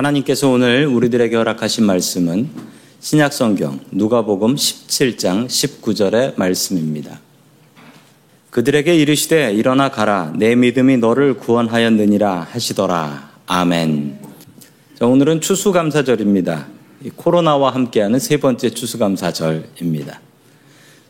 하나님께서 0.00 0.48
오늘 0.48 0.86
우리들에게 0.86 1.36
허락하신 1.36 1.84
말씀은 1.84 2.48
신약성경 3.00 3.80
누가복음 3.90 4.54
17장 4.54 5.46
19절의 5.46 6.38
말씀입니다. 6.38 7.20
그들에게 8.48 8.96
이르시되 8.96 9.52
일어나 9.52 9.90
가라 9.90 10.32
내 10.36 10.54
믿음이 10.54 10.96
너를 10.96 11.34
구원하였느니라 11.34 12.48
하시더라. 12.50 13.30
아멘. 13.46 14.18
자, 14.98 15.06
오늘은 15.06 15.42
추수감사절입니다. 15.42 16.66
코로나와 17.16 17.74
함께하는 17.74 18.18
세 18.18 18.38
번째 18.38 18.70
추수감사절입니다. 18.70 20.20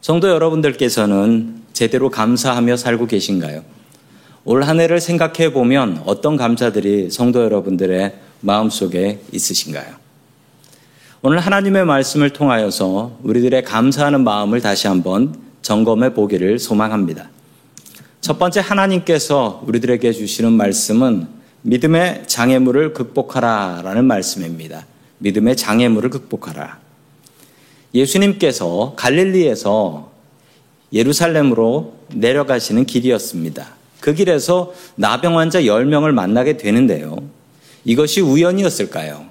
성도 0.00 0.28
여러분들께서는 0.28 1.62
제대로 1.72 2.10
감사하며 2.10 2.76
살고 2.76 3.06
계신가요? 3.06 3.62
올 4.44 4.64
한 4.64 4.80
해를 4.80 5.00
생각해 5.00 5.52
보면 5.52 6.02
어떤 6.06 6.36
감사들이 6.36 7.10
성도 7.10 7.44
여러분들의 7.44 8.29
마음속에 8.40 9.20
있으신가요? 9.32 10.00
오늘 11.22 11.38
하나님의 11.38 11.84
말씀을 11.84 12.30
통하여서 12.30 13.18
우리들의 13.22 13.62
감사하는 13.64 14.24
마음을 14.24 14.60
다시 14.60 14.86
한번 14.86 15.34
점검해 15.62 16.14
보기를 16.14 16.58
소망합니다. 16.58 17.28
첫 18.20 18.38
번째 18.38 18.60
하나님께서 18.60 19.62
우리들에게 19.66 20.12
주시는 20.12 20.52
말씀은 20.52 21.26
믿음의 21.62 22.24
장애물을 22.26 22.94
극복하라 22.94 23.82
라는 23.84 24.06
말씀입니다. 24.06 24.86
믿음의 25.18 25.56
장애물을 25.56 26.08
극복하라. 26.10 26.78
예수님께서 27.94 28.94
갈릴리에서 28.96 30.10
예루살렘으로 30.92 31.94
내려가시는 32.14 32.86
길이었습니다. 32.86 33.66
그 34.00 34.14
길에서 34.14 34.72
나병 34.96 35.38
환자 35.38 35.60
10명을 35.60 36.12
만나게 36.12 36.56
되는데요. 36.56 37.16
이것이 37.84 38.20
우연이었을까요? 38.20 39.26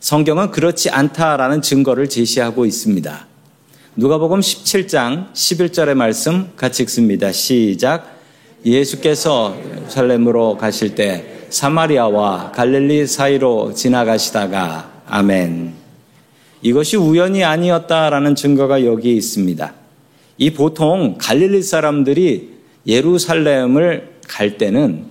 성경은 0.00 0.50
그렇지 0.50 0.90
않다라는 0.90 1.62
증거를 1.62 2.08
제시하고 2.08 2.66
있습니다. 2.66 3.26
누가복음 3.96 4.40
17장 4.40 5.32
11절의 5.32 5.94
말씀 5.94 6.52
같이 6.56 6.82
읽습니다. 6.84 7.32
시작. 7.32 8.18
예수께서 8.64 9.56
살렘으로 9.88 10.56
가실 10.56 10.94
때 10.94 11.46
사마리아와 11.50 12.52
갈릴리 12.52 13.06
사이로 13.06 13.74
지나가시다가 13.74 15.02
아멘. 15.06 15.72
이것이 16.62 16.96
우연이 16.96 17.44
아니었다라는 17.44 18.34
증거가 18.34 18.84
여기 18.84 19.16
있습니다. 19.16 19.74
이 20.38 20.50
보통 20.50 21.16
갈릴리 21.18 21.62
사람들이 21.62 22.50
예루살렘을 22.86 24.18
갈 24.28 24.58
때는 24.58 25.06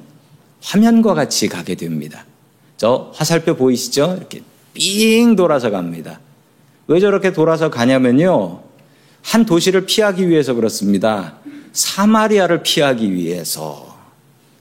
화면과 0.62 1.14
같이 1.14 1.48
가게 1.48 1.76
됩니다. 1.76 2.26
저 2.78 3.11
화살표 3.14 3.56
보이시죠? 3.56 4.16
이렇게 4.17 4.42
삥 4.73 5.36
돌아서 5.36 5.70
갑니다. 5.72 6.20
왜 6.88 7.00
저렇게 7.00 7.34
돌아서 7.34 7.69
가냐면요. 7.69 8.61
한 9.23 9.45
도시를 9.45 9.86
피하기 9.86 10.30
위해서 10.30 10.53
그렇습니다. 10.53 11.36
사마리아를 11.73 12.64
피하기 12.64 13.14
위해서. 13.14 13.97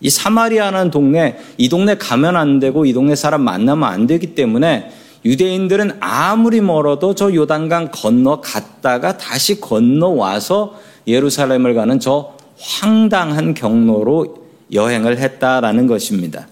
이 0.00 0.11
사마리아라는 0.11 0.91
동네, 0.91 1.39
이 1.56 1.69
동네 1.69 1.97
가면 1.97 2.36
안 2.36 2.58
되고 2.58 2.84
이 2.84 2.92
동네 2.92 3.14
사람 3.14 3.42
만나면 3.42 3.89
안 3.89 4.06
되기 4.06 4.34
때문에 4.34 4.91
유대인들은 5.25 5.98
아무리 6.01 6.61
멀어도 6.61 7.14
저 7.14 7.33
요단강 7.33 7.91
건너 7.92 8.41
갔다가 8.41 9.17
다시 9.17 9.61
건너와서 9.61 10.78
예루살렘을 11.06 11.75
가는 11.75 11.98
저 12.01 12.34
황당한 12.58 13.55
경로로 13.55 14.47
여행을 14.73 15.19
했다라는 15.19 15.86
것입니다. 15.86 16.48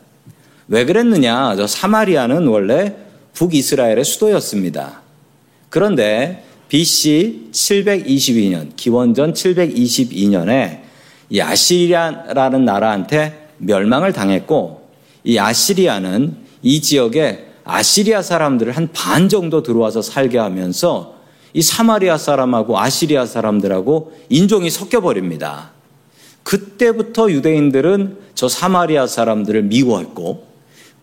왜 0.68 0.84
그랬느냐? 0.84 1.56
저 1.56 1.66
사마리아는 1.66 2.46
원래 2.46 2.96
북이스라엘의 3.34 4.04
수도였습니다. 4.04 5.02
그런데 5.68 6.44
BC 6.68 7.50
722년, 7.52 8.70
기원전 8.76 9.34
722년에 9.34 10.80
이 11.30 11.40
아시리아라는 11.40 12.64
나라한테 12.64 13.48
멸망을 13.58 14.12
당했고 14.12 14.89
이 15.24 15.39
아시리아는 15.39 16.36
이 16.62 16.80
지역에 16.80 17.46
아시리아 17.64 18.22
사람들을 18.22 18.77
한 18.77 18.89
반 18.92 19.28
정도 19.28 19.62
들어와서 19.62 20.02
살게 20.02 20.39
하면서 20.39 21.14
이 21.52 21.62
사마리아 21.62 22.18
사람하고 22.18 22.78
아시리아 22.78 23.27
사람들하고 23.27 24.12
인종이 24.28 24.70
섞여 24.70 25.00
버립니다. 25.00 25.70
그때부터 26.42 27.30
유대인들은 27.30 28.18
저 28.34 28.48
사마리아 28.48 29.06
사람들을 29.06 29.62
미워했고 29.64 30.53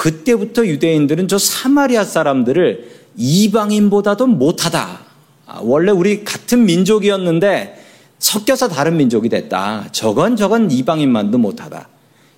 그때부터 0.01 0.66
유대인들은 0.66 1.28
저 1.28 1.38
사마리아 1.38 2.03
사람들을 2.03 2.89
이방인보다도 3.17 4.25
못하다. 4.25 5.00
아, 5.45 5.59
원래 5.62 5.91
우리 5.91 6.23
같은 6.23 6.66
민족이었는데 6.66 7.79
섞여서 8.17 8.69
다른 8.69 8.97
민족이 8.97 9.29
됐다. 9.29 9.89
저건 9.91 10.35
저건 10.35 10.72
이방인만도 10.72 11.38
못하다. 11.38 11.88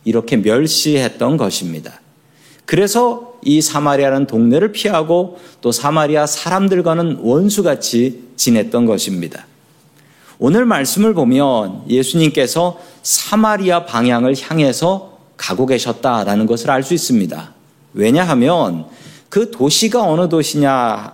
이렇게 0.04 0.36
멸시했던 0.36 1.38
것입니다. 1.38 2.02
그래서 2.66 3.36
이 3.42 3.62
사마리아라는 3.62 4.28
동네를 4.28 4.74
피하고 4.74 5.40
또 5.62 5.72
사마리아 5.72 6.26
사람들과는 6.26 7.20
원수같이 7.22 8.26
지냈던 8.36 8.86
것입니다. 8.86 9.48
오늘 10.38 10.66
말씀을 10.66 11.14
보면 11.14 11.84
예수님께서 11.88 12.78
사마리아 13.04 13.86
방향을 13.86 14.36
향해서 14.38 15.13
가고 15.38 15.66
계셨다라는 15.66 16.46
것을 16.46 16.72
알 16.72 16.84
수 16.84 16.94
있습니다. 16.94 17.54
왜냐하면 17.94 18.86
그 19.30 19.52
도시가 19.52 20.04
어느 20.04 20.30
도시냐? 20.30 21.14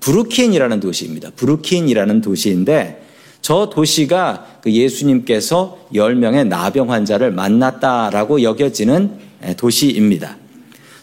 브루킨이라는 0.00 0.80
도시입니다. 0.80 1.30
브루킨이라는 1.36 2.20
도시인데 2.20 3.06
저 3.42 3.70
도시가 3.70 4.58
그 4.62 4.72
예수님께서 4.72 5.78
10명의 5.94 6.46
나병 6.46 6.90
환자를 6.90 7.32
만났다라고 7.32 8.42
여겨지는 8.42 9.12
도시입니다. 9.56 10.36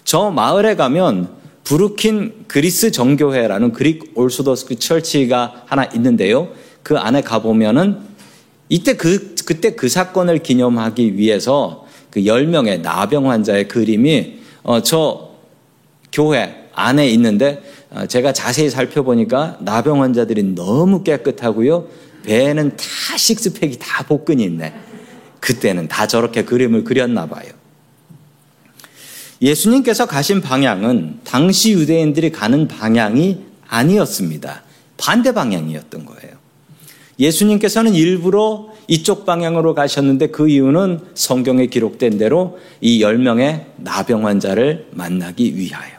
저 0.04 0.30
마을에 0.30 0.76
가면 0.76 1.30
브루킨 1.64 2.46
그리스 2.48 2.92
정교회라는 2.92 3.72
그릭 3.72 4.12
올소더스크 4.16 4.78
철치가 4.78 5.64
하나 5.66 5.86
있는데요. 5.96 6.50
그 6.84 6.98
안에 6.98 7.22
가보면은 7.22 7.98
이때 8.70 8.96
그, 8.96 9.36
그때 9.46 9.72
그 9.76 9.90
사건을 9.90 10.40
기념하기 10.40 11.18
위해서 11.18 11.85
그 12.16 12.22
10명의 12.22 12.80
나병 12.80 13.30
환자의 13.30 13.68
그림이 13.68 14.40
어, 14.64 14.82
저 14.82 15.32
교회 16.14 16.70
안에 16.74 17.10
있는데 17.10 17.62
어, 17.92 18.06
제가 18.06 18.32
자세히 18.32 18.70
살펴보니까 18.70 19.58
나병 19.60 20.02
환자들이 20.02 20.56
너무 20.56 21.04
깨끗하고요. 21.04 21.90
배에는 22.24 22.78
다 22.78 23.18
식스팩이 23.18 23.80
다 23.80 24.06
복근이 24.06 24.42
있네. 24.46 24.74
그때는 25.42 25.90
다 25.90 26.08
저렇게 26.08 26.46
그림을 26.46 26.86
그렸나 26.86 27.26
봐요. 27.26 27.50
예수님께서 29.42 30.06
가신 30.06 30.40
방향은 30.40 31.20
당시 31.26 31.74
유대인들이 31.74 32.32
가는 32.32 32.70
방향이 32.70 33.44
아니었습니다. 33.68 34.64
반대 34.96 35.34
방향이었던 35.34 36.06
거예요. 36.06 36.45
예수님께서는 37.20 37.94
일부러 37.94 38.68
이쪽 38.88 39.26
방향으로 39.26 39.74
가셨는데 39.74 40.28
그 40.28 40.50
이유는 40.50 41.00
성경에 41.14 41.68
기록된 41.68 42.18
대로 42.18 42.60
이 42.82 43.02
10명의 43.02 43.66
나병 43.78 44.26
환자를 44.26 44.88
만나기 44.92 45.58
위하여. 45.58 45.96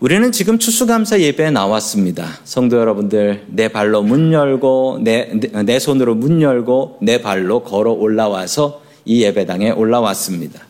우리는 0.00 0.32
지금 0.32 0.58
추수감사 0.58 1.20
예배에 1.20 1.50
나왔습니다. 1.50 2.28
성도 2.44 2.76
여러분들, 2.76 3.44
내 3.48 3.68
발로 3.68 4.02
문 4.02 4.34
열고, 4.34 5.00
내, 5.02 5.30
내 5.64 5.78
손으로 5.78 6.14
문 6.14 6.42
열고, 6.42 6.98
내 7.00 7.22
발로 7.22 7.62
걸어 7.62 7.92
올라와서 7.92 8.82
이 9.06 9.22
예배당에 9.22 9.70
올라왔습니다. 9.70 10.60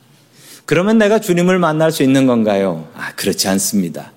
그러면 0.66 0.98
내가 0.98 1.18
주님을 1.18 1.58
만날 1.58 1.90
수 1.90 2.04
있는 2.04 2.26
건가요? 2.26 2.86
아, 2.94 3.12
그렇지 3.16 3.48
않습니다. 3.48 4.12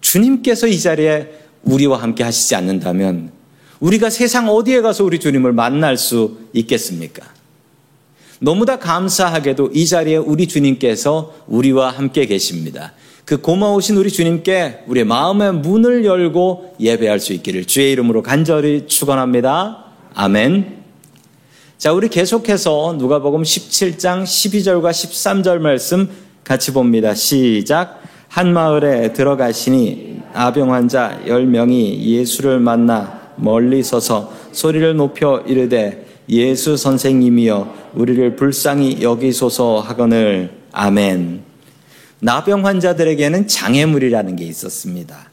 주님께서 0.00 0.68
이 0.68 0.78
자리에 0.78 1.30
우리와 1.64 2.00
함께 2.00 2.22
하시지 2.22 2.54
않는다면 2.54 3.32
우리가 3.80 4.10
세상 4.10 4.48
어디에 4.48 4.82
가서 4.82 5.04
우리 5.04 5.18
주님을 5.18 5.52
만날 5.52 5.96
수 5.96 6.36
있겠습니까? 6.52 7.26
너무나 8.38 8.78
감사하게도 8.78 9.70
이 9.74 9.86
자리에 9.86 10.16
우리 10.16 10.46
주님께서 10.46 11.34
우리와 11.46 11.90
함께 11.90 12.26
계십니다. 12.26 12.92
그 13.24 13.40
고마우신 13.40 13.96
우리 13.96 14.10
주님께 14.10 14.84
우리의 14.86 15.04
마음의 15.04 15.54
문을 15.54 16.04
열고 16.04 16.76
예배할 16.80 17.20
수 17.20 17.32
있기를 17.32 17.66
주의 17.66 17.92
이름으로 17.92 18.22
간절히 18.22 18.86
축원합니다. 18.86 19.84
아멘. 20.14 20.80
자, 21.78 21.92
우리 21.92 22.08
계속해서 22.08 22.96
누가복음 22.98 23.42
17장 23.42 24.24
12절과 24.24 24.90
13절 24.90 25.58
말씀 25.58 26.10
같이 26.44 26.72
봅니다. 26.72 27.14
시작. 27.14 28.02
한 28.28 28.52
마을에 28.52 29.12
들어가시니 29.12 30.20
아병 30.34 30.72
환자 30.72 31.20
10명이 31.26 32.00
예수를 32.00 32.60
만나 32.60 33.19
멀리 33.40 33.82
서서 33.82 34.32
소리를 34.52 34.96
높여 34.96 35.42
이르되 35.46 36.06
예수 36.28 36.76
선생님이여 36.76 37.90
우리를 37.94 38.36
불쌍히 38.36 39.02
여기소서 39.02 39.80
하거늘 39.80 40.50
아멘. 40.72 41.42
나병 42.20 42.66
환자들에게는 42.66 43.48
장애물이라는 43.48 44.36
게 44.36 44.44
있었습니다. 44.44 45.30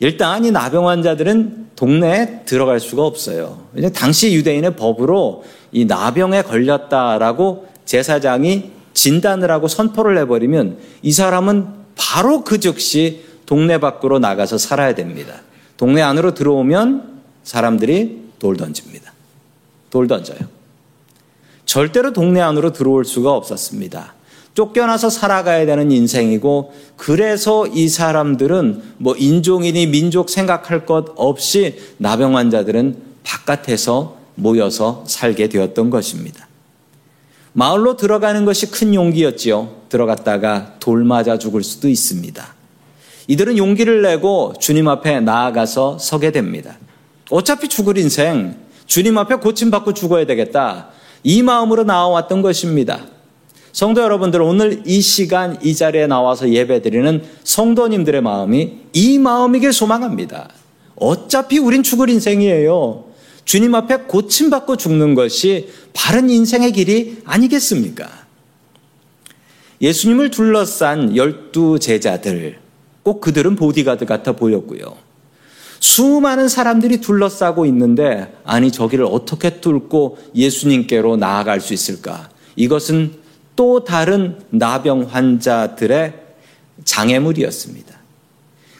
일단 0.00 0.44
이 0.44 0.50
나병 0.50 0.88
환자들은 0.88 1.64
동네에 1.76 2.42
들어갈 2.46 2.80
수가 2.80 3.02
없어요. 3.04 3.66
당시 3.92 4.34
유대인의 4.34 4.76
법으로 4.76 5.44
이 5.72 5.84
나병에 5.84 6.42
걸렸다라고 6.42 7.66
제사장이 7.84 8.70
진단을 8.94 9.50
하고 9.50 9.68
선포를 9.68 10.16
해버리면 10.18 10.78
이 11.02 11.12
사람은 11.12 11.66
바로 11.96 12.44
그 12.44 12.60
즉시 12.60 13.24
동네 13.44 13.78
밖으로 13.78 14.18
나가서 14.18 14.56
살아야 14.56 14.94
됩니다. 14.94 15.34
동네 15.76 16.00
안으로 16.00 16.34
들어오면 16.34 17.13
사람들이 17.44 18.22
돌 18.38 18.56
던집니다. 18.56 19.12
돌 19.90 20.08
던져요. 20.08 20.38
절대로 21.64 22.12
동네 22.12 22.40
안으로 22.40 22.72
들어올 22.72 23.04
수가 23.04 23.32
없었습니다. 23.32 24.14
쫓겨나서 24.54 25.10
살아가야 25.10 25.66
되는 25.66 25.90
인생이고 25.90 26.72
그래서 26.96 27.66
이 27.66 27.88
사람들은 27.88 28.82
뭐 28.98 29.16
인종이니 29.16 29.88
민족 29.88 30.30
생각할 30.30 30.86
것 30.86 31.06
없이 31.16 31.78
나병 31.98 32.36
환자들은 32.36 32.96
바깥에서 33.24 34.16
모여서 34.36 35.04
살게 35.06 35.48
되었던 35.48 35.90
것입니다. 35.90 36.48
마을로 37.52 37.96
들어가는 37.96 38.44
것이 38.44 38.70
큰 38.70 38.94
용기였지요. 38.94 39.82
들어갔다가 39.88 40.74
돌 40.80 41.04
맞아 41.04 41.38
죽을 41.38 41.62
수도 41.62 41.88
있습니다. 41.88 42.54
이들은 43.28 43.56
용기를 43.56 44.02
내고 44.02 44.54
주님 44.60 44.88
앞에 44.88 45.20
나아가서 45.20 45.98
서게 45.98 46.30
됩니다. 46.30 46.76
어차피 47.34 47.66
죽을 47.66 47.98
인생, 47.98 48.54
주님 48.86 49.18
앞에 49.18 49.34
고침받고 49.34 49.92
죽어야 49.92 50.24
되겠다. 50.24 50.90
이 51.24 51.42
마음으로 51.42 51.82
나와왔던 51.82 52.42
것입니다. 52.42 53.06
성도 53.72 54.02
여러분들, 54.02 54.40
오늘 54.40 54.84
이 54.86 55.00
시간 55.00 55.58
이 55.60 55.74
자리에 55.74 56.06
나와서 56.06 56.48
예배 56.48 56.82
드리는 56.82 57.24
성도님들의 57.42 58.20
마음이 58.20 58.82
이 58.92 59.18
마음이길 59.18 59.72
소망합니다. 59.72 60.48
어차피 60.94 61.58
우린 61.58 61.82
죽을 61.82 62.08
인생이에요. 62.08 63.06
주님 63.44 63.74
앞에 63.74 64.02
고침받고 64.06 64.76
죽는 64.76 65.16
것이 65.16 65.70
바른 65.92 66.30
인생의 66.30 66.70
길이 66.70 67.18
아니겠습니까? 67.24 68.08
예수님을 69.80 70.30
둘러싼 70.30 71.16
열두 71.16 71.80
제자들, 71.80 72.60
꼭 73.02 73.20
그들은 73.20 73.56
보디가드 73.56 74.06
같아 74.06 74.36
보였고요. 74.36 75.03
수많은 75.84 76.48
사람들이 76.48 77.02
둘러싸고 77.02 77.66
있는데, 77.66 78.32
아니, 78.42 78.72
저기를 78.72 79.04
어떻게 79.04 79.60
뚫고 79.60 80.16
예수님께로 80.34 81.18
나아갈 81.18 81.60
수 81.60 81.74
있을까? 81.74 82.30
이것은 82.56 83.12
또 83.54 83.84
다른 83.84 84.38
나병 84.48 85.08
환자들의 85.10 86.14
장애물이었습니다. 86.84 87.94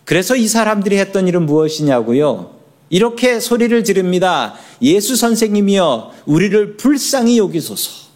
그래서 0.07 0.35
이 0.35 0.49
사람들이 0.49 0.97
했던 0.97 1.29
일은 1.29 1.45
무엇이냐고요? 1.45 2.55
이렇게 2.89 3.39
소리를 3.39 3.85
지릅니다. 3.85 4.55
예수 4.81 5.15
선생님이여 5.15 6.13
우리를 6.25 6.79
불쌍히 6.79 7.37
여기소서. 7.37 8.07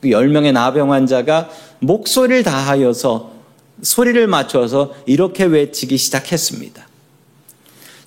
그 0.00 0.08
10명의 0.10 0.52
나병 0.52 0.92
환자가 0.92 1.50
목소리를 1.80 2.44
다하여서 2.44 3.32
소리를 3.82 4.24
맞춰서 4.28 4.94
이렇게 5.04 5.42
외치기 5.42 5.96
시작했습니다. 5.96 6.85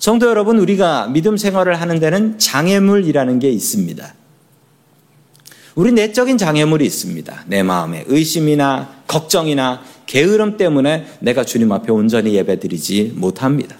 성도 0.00 0.28
여러분, 0.30 0.58
우리가 0.58 1.08
믿음 1.08 1.36
생활을 1.36 1.78
하는 1.78 2.00
데는 2.00 2.38
장애물이라는 2.38 3.38
게 3.38 3.50
있습니다. 3.50 4.14
우리 5.74 5.92
내적인 5.92 6.38
장애물이 6.38 6.86
있습니다. 6.86 7.44
내 7.46 7.62
마음에 7.62 8.04
의심이나 8.06 9.02
걱정이나 9.06 9.82
게으름 10.06 10.56
때문에 10.56 11.06
내가 11.20 11.44
주님 11.44 11.70
앞에 11.70 11.92
온전히 11.92 12.34
예배드리지 12.34 13.12
못합니다. 13.14 13.76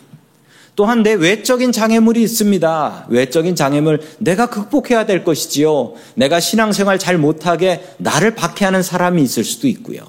또한 0.76 1.02
내 1.02 1.14
외적인 1.14 1.72
장애물이 1.72 2.22
있습니다. 2.22 3.06
외적인 3.08 3.56
장애물 3.56 4.00
내가 4.18 4.50
극복해야 4.50 5.06
될 5.06 5.24
것이지요. 5.24 5.94
내가 6.16 6.38
신앙생활 6.38 6.98
잘 6.98 7.16
못하게 7.16 7.82
나를 7.96 8.34
박해하는 8.34 8.82
사람이 8.82 9.22
있을 9.22 9.42
수도 9.42 9.68
있고요. 9.68 10.02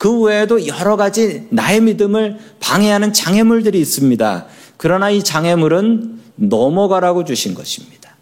그 0.00 0.18
외에도 0.18 0.66
여러 0.66 0.96
가지 0.96 1.46
나의 1.50 1.82
믿음을 1.82 2.38
방해하는 2.58 3.12
장애물들이 3.12 3.78
있습니다. 3.78 4.46
그러나 4.78 5.10
이 5.10 5.22
장애물은 5.22 6.20
넘어가라고 6.36 7.24
주신 7.26 7.52
것입니다. 7.52 8.16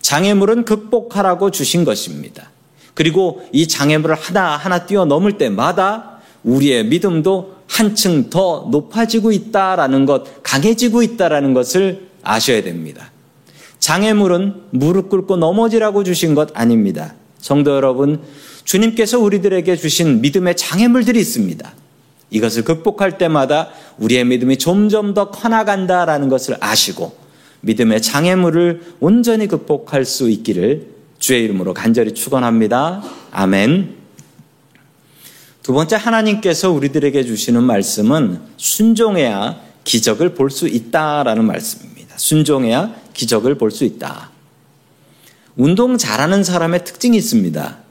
장애물은 0.00 0.64
극복하라고 0.64 1.50
주신 1.50 1.84
것입니다. 1.84 2.52
그리고 2.94 3.44
이 3.50 3.66
장애물을 3.66 4.14
하나하나 4.14 4.86
뛰어넘을 4.86 5.36
때마다 5.36 6.18
우리의 6.44 6.86
믿음도 6.86 7.56
한층 7.66 8.30
더 8.30 8.68
높아지고 8.70 9.32
있다라는 9.32 10.06
것, 10.06 10.40
강해지고 10.44 11.02
있다라는 11.02 11.52
것을 11.52 12.10
아셔야 12.22 12.62
됩니다. 12.62 13.10
장애물은 13.80 14.66
무릎 14.70 15.08
꿇고 15.08 15.38
넘어지라고 15.38 16.04
주신 16.04 16.36
것 16.36 16.50
아닙니다. 16.54 17.16
성도 17.38 17.74
여러분, 17.74 18.22
주님께서 18.64 19.18
우리들에게 19.20 19.76
주신 19.76 20.20
믿음의 20.20 20.56
장애물들이 20.56 21.20
있습니다. 21.20 21.72
이것을 22.30 22.64
극복할 22.64 23.18
때마다 23.18 23.70
우리의 23.98 24.24
믿음이 24.24 24.58
점점 24.58 25.14
더 25.14 25.30
커나간다라는 25.30 26.28
것을 26.28 26.56
아시고 26.60 27.16
믿음의 27.60 28.02
장애물을 28.02 28.96
온전히 29.00 29.46
극복할 29.46 30.04
수 30.04 30.28
있기를 30.30 30.88
주의 31.18 31.44
이름으로 31.44 31.72
간절히 31.74 32.12
축원합니다. 32.12 33.02
아멘. 33.30 33.94
두 35.62 35.72
번째 35.72 35.96
하나님께서 35.96 36.70
우리들에게 36.70 37.24
주시는 37.24 37.62
말씀은 37.62 38.40
순종해야 38.56 39.60
기적을 39.84 40.34
볼 40.34 40.50
수 40.50 40.68
있다라는 40.68 41.44
말씀입니다. 41.44 42.18
순종해야 42.18 42.94
기적을 43.14 43.56
볼 43.56 43.70
수 43.70 43.84
있다. 43.84 44.30
운동 45.56 45.96
잘하는 45.96 46.42
사람의 46.42 46.84
특징이 46.84 47.16
있습니다. 47.16 47.83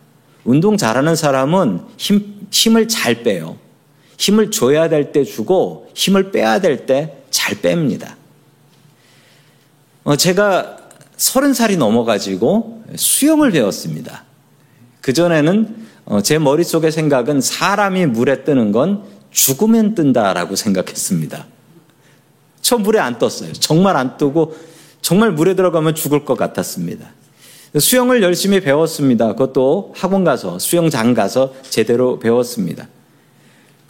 운동 0.45 0.77
잘하는 0.77 1.15
사람은 1.15 1.81
힘, 1.97 2.47
힘을 2.51 2.87
잘 2.87 3.23
빼요. 3.23 3.57
힘을 4.17 4.51
줘야 4.51 4.89
될 4.89 5.11
때 5.11 5.23
주고 5.23 5.89
힘을 5.95 6.31
빼야 6.31 6.59
될 6.59 6.85
때 6.85 7.23
잘 7.33 7.55
뺍니다. 7.61 8.13
어, 10.03 10.15
제가 10.15 10.77
서른 11.17 11.53
살이 11.53 11.77
넘어가지고 11.77 12.83
수영을 12.95 13.51
배웠습니다. 13.51 14.23
그전에는 15.01 15.83
어, 16.05 16.21
제 16.21 16.37
머릿속의 16.37 16.91
생각은 16.91 17.41
사람이 17.41 18.05
물에 18.07 18.43
뜨는 18.43 18.71
건 18.71 19.03
죽으면 19.31 19.95
뜬다라고 19.95 20.55
생각했습니다. 20.55 21.47
저 22.61 22.77
물에 22.77 22.99
안 22.99 23.17
떴어요. 23.17 23.51
정말 23.53 23.97
안 23.97 24.17
뜨고 24.17 24.55
정말 25.01 25.31
물에 25.31 25.55
들어가면 25.55 25.95
죽을 25.95 26.23
것 26.23 26.35
같았습니다. 26.37 27.09
수영을 27.79 28.21
열심히 28.21 28.59
배웠습니다. 28.61 29.29
그것도 29.29 29.93
학원 29.95 30.23
가서 30.23 30.59
수영장 30.59 31.13
가서 31.13 31.53
제대로 31.63 32.19
배웠습니다. 32.19 32.87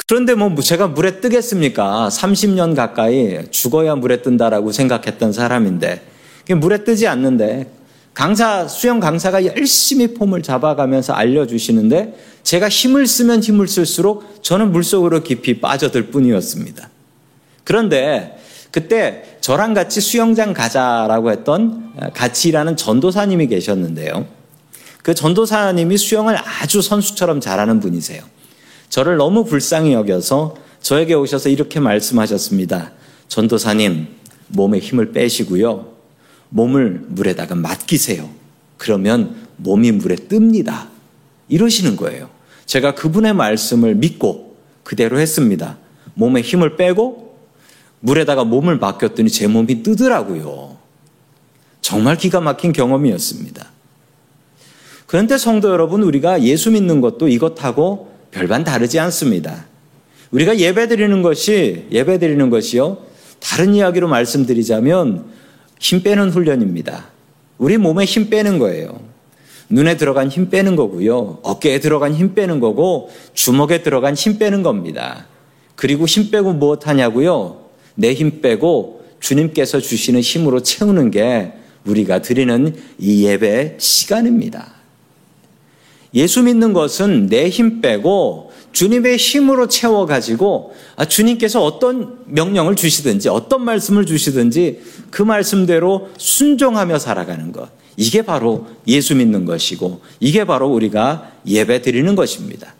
그런데 0.07 0.35
뭐 0.35 0.53
제가 0.55 0.87
물에 0.87 1.19
뜨겠습니까? 1.19 2.07
30년 2.09 2.75
가까이 2.75 3.39
죽어야 3.51 3.95
물에 3.95 4.21
뜬다라고 4.21 4.71
생각했던 4.71 5.33
사람인데 5.33 6.01
물에 6.57 6.83
뜨지 6.83 7.07
않는데 7.07 7.71
강사, 8.13 8.67
수영 8.67 8.99
강사가 8.99 9.43
열심히 9.45 10.13
폼을 10.13 10.43
잡아가면서 10.43 11.13
알려주시는데 11.13 12.15
제가 12.43 12.69
힘을 12.69 13.07
쓰면 13.07 13.41
힘을 13.41 13.67
쓸수록 13.67 14.43
저는 14.43 14.71
물속으로 14.71 15.23
깊이 15.23 15.59
빠져들 15.59 16.11
뿐이었습니다. 16.11 16.89
그런데 17.63 18.37
그때 18.73 19.37
저랑 19.39 19.75
같이 19.75 20.01
수영장 20.01 20.51
가자라고 20.51 21.29
했던 21.29 21.93
같이 22.15 22.49
일하는 22.49 22.75
전도사님이 22.75 23.45
계셨는데요. 23.45 24.25
그 25.03 25.13
전도사님이 25.13 25.95
수영을 25.95 26.35
아주 26.35 26.81
선수처럼 26.81 27.39
잘하는 27.39 27.79
분이세요. 27.79 28.23
저를 28.89 29.17
너무 29.17 29.45
불쌍히 29.45 29.93
여겨서 29.93 30.55
저에게 30.81 31.13
오셔서 31.13 31.49
이렇게 31.49 31.79
말씀하셨습니다. 31.79 32.93
전도사님, 33.27 34.07
몸에 34.47 34.79
힘을 34.79 35.11
빼시고요. 35.11 35.93
몸을 36.49 37.03
물에다가 37.09 37.53
맡기세요. 37.53 38.27
그러면 38.77 39.35
몸이 39.57 39.91
물에 39.91 40.15
뜹니다. 40.15 40.87
이러시는 41.47 41.95
거예요. 41.95 42.27
제가 42.65 42.95
그분의 42.95 43.35
말씀을 43.35 43.93
믿고 43.93 44.57
그대로 44.81 45.19
했습니다. 45.19 45.77
몸에 46.15 46.41
힘을 46.41 46.75
빼고 46.75 47.22
물에다가 48.03 48.43
몸을 48.43 48.77
맡겼더니 48.79 49.29
제 49.29 49.47
몸이 49.47 49.81
뜨더라고요. 49.81 50.75
정말 51.79 52.17
기가 52.17 52.41
막힌 52.41 52.73
경험이었습니다. 52.73 53.65
그런데 55.07 55.37
성도 55.37 55.69
여러분, 55.69 56.03
우리가 56.03 56.43
예수 56.43 56.69
믿는 56.71 56.99
것도 56.99 57.29
이것하고 57.29 58.11
별반 58.31 58.65
다르지 58.65 58.99
않습니다. 58.99 59.65
우리가 60.31 60.57
예배 60.57 60.89
드리는 60.89 61.21
것이, 61.21 61.87
예배 61.91 62.19
드리는 62.19 62.49
것이요. 62.49 62.97
다른 63.39 63.73
이야기로 63.73 64.09
말씀드리자면 64.09 65.25
힘 65.79 66.03
빼는 66.03 66.31
훈련입니다. 66.31 67.05
우리 67.57 67.77
몸에 67.77 68.03
힘 68.03 68.29
빼는 68.29 68.59
거예요. 68.59 68.99
눈에 69.69 69.95
들어간 69.95 70.27
힘 70.27 70.49
빼는 70.49 70.75
거고요. 70.75 71.39
어깨에 71.43 71.79
들어간 71.79 72.13
힘 72.13 72.35
빼는 72.35 72.59
거고 72.59 73.11
주먹에 73.33 73.81
들어간 73.81 74.13
힘 74.15 74.37
빼는 74.37 74.61
겁니다. 74.61 75.25
그리고 75.75 76.05
힘 76.05 76.31
빼고 76.31 76.53
무엇 76.53 76.85
하냐고요? 76.87 77.62
내 77.95 78.13
힘 78.15 78.41
빼고 78.41 79.03
주님께서 79.19 79.79
주시는 79.79 80.21
힘으로 80.21 80.61
채우는 80.61 81.11
게 81.11 81.53
우리가 81.85 82.21
드리는 82.21 82.75
이 82.99 83.25
예배 83.25 83.77
시간입니다. 83.79 84.73
예수 86.13 86.43
믿는 86.43 86.73
것은 86.73 87.27
내 87.27 87.49
힘 87.49 87.81
빼고 87.81 88.51
주님의 88.71 89.17
힘으로 89.17 89.67
채워가지고 89.67 90.73
아, 90.95 91.05
주님께서 91.05 91.63
어떤 91.63 92.19
명령을 92.25 92.75
주시든지 92.75 93.29
어떤 93.29 93.63
말씀을 93.63 94.05
주시든지 94.05 94.81
그 95.11 95.21
말씀대로 95.21 96.09
순종하며 96.17 96.99
살아가는 96.99 97.51
것. 97.51 97.69
이게 97.97 98.23
바로 98.23 98.65
예수 98.87 99.15
믿는 99.15 99.45
것이고 99.45 100.01
이게 100.19 100.43
바로 100.45 100.67
우리가 100.69 101.31
예배 101.45 101.83
드리는 101.83 102.15
것입니다. 102.15 102.73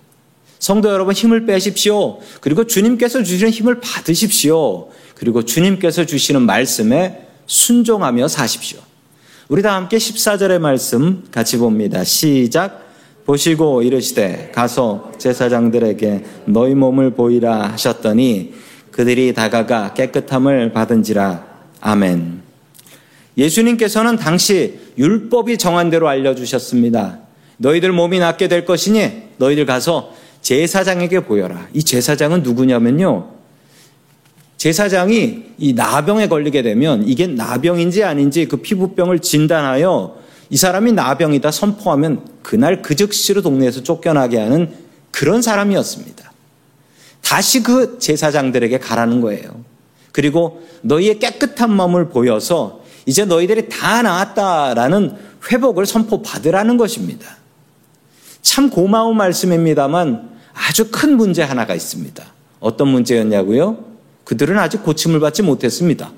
성도 0.64 0.90
여러분 0.94 1.14
힘을 1.14 1.46
빼십시오. 1.46 2.20
그리고 2.40 2.66
주님께서 2.66 3.22
주시는 3.22 3.52
힘을 3.52 3.82
받으십시오. 3.82 4.88
그리고 5.14 5.44
주님께서 5.44 6.06
주시는 6.06 6.44
말씀에 6.44 7.28
순종하며 7.48 8.30
사십시오. 8.30 8.80
우리 9.50 9.62
다 9.62 9.76
함께 9.76 9.98
14절의 9.98 10.60
말씀 10.60 11.26
같이 11.32 11.58
봅니다. 11.58 12.06
시작. 12.06 12.82
보시고 13.26 13.82
이르시되 13.82 14.54
가서 14.56 15.12
제사장들에게 15.18 16.24
너희 16.46 16.76
몸을 16.76 17.10
보이라 17.10 17.72
하셨더니 17.74 18.54
그들이 18.92 19.34
다가가 19.34 19.94
깨끗함을 19.94 20.72
받은지라. 20.72 21.46
아멘. 21.82 22.42
예수님께서는 23.38 24.16
당시 24.16 24.80
율법이 24.98 25.58
정한 25.58 25.90
대로 25.90 26.08
알려주셨습니다. 26.08 27.20
너희들 27.58 27.92
몸이 27.92 28.20
낫게 28.20 28.48
될 28.48 28.64
것이니 28.64 29.24
너희들 29.40 29.66
가서 29.66 30.23
제사장에게 30.44 31.22
보여라. 31.22 31.68
이 31.74 31.82
제사장은 31.82 32.44
누구냐면요. 32.44 33.32
제사장이 34.58 35.44
이 35.58 35.74
나병에 35.74 36.28
걸리게 36.28 36.62
되면 36.62 37.08
이게 37.08 37.28
나병인지 37.28 38.04
아닌지 38.04 38.48
그 38.48 38.58
피부병을 38.58 39.20
진단하여 39.20 40.18
이 40.50 40.58
사람이 40.58 40.92
나병이다 40.92 41.52
선포하면 41.52 42.26
그날 42.44 42.82
그 42.82 42.96
즉시로 42.96 43.42
동네에서 43.42 43.84
쫓겨나게 43.84 44.38
하는 44.38 44.74
그런 45.12 45.42
사람이었습니다. 45.42 46.32
다시 47.22 47.64
그 47.64 47.98
제사장들에게 48.00 48.80
가라는 48.80 49.22
거예요. 49.22 49.64
그리고 50.12 50.62
너희의 50.82 51.20
깨끗한 51.20 51.72
마음을 51.72 52.10
보여서 52.10 52.84
이제 53.06 53.26
너희들이 53.26 53.70
다 53.70 54.02
나았다라는 54.02 55.16
회복을 55.52 55.86
선포받으라는 55.86 56.78
것입니다. 56.78 57.38
참 58.42 58.70
고마운 58.70 59.18
말씀입니다만 59.18 60.33
아주 60.54 60.90
큰 60.92 61.18
문제 61.18 61.42
하나가 61.42 61.76
있습니다. 61.76 62.24
어떤 62.60 62.88
문제였냐고요? 62.88 63.94
그들은 64.24 64.58
아직 64.58 64.84
고침을 64.84 65.20
받지 65.20 65.42
못했습니다. 65.42 66.12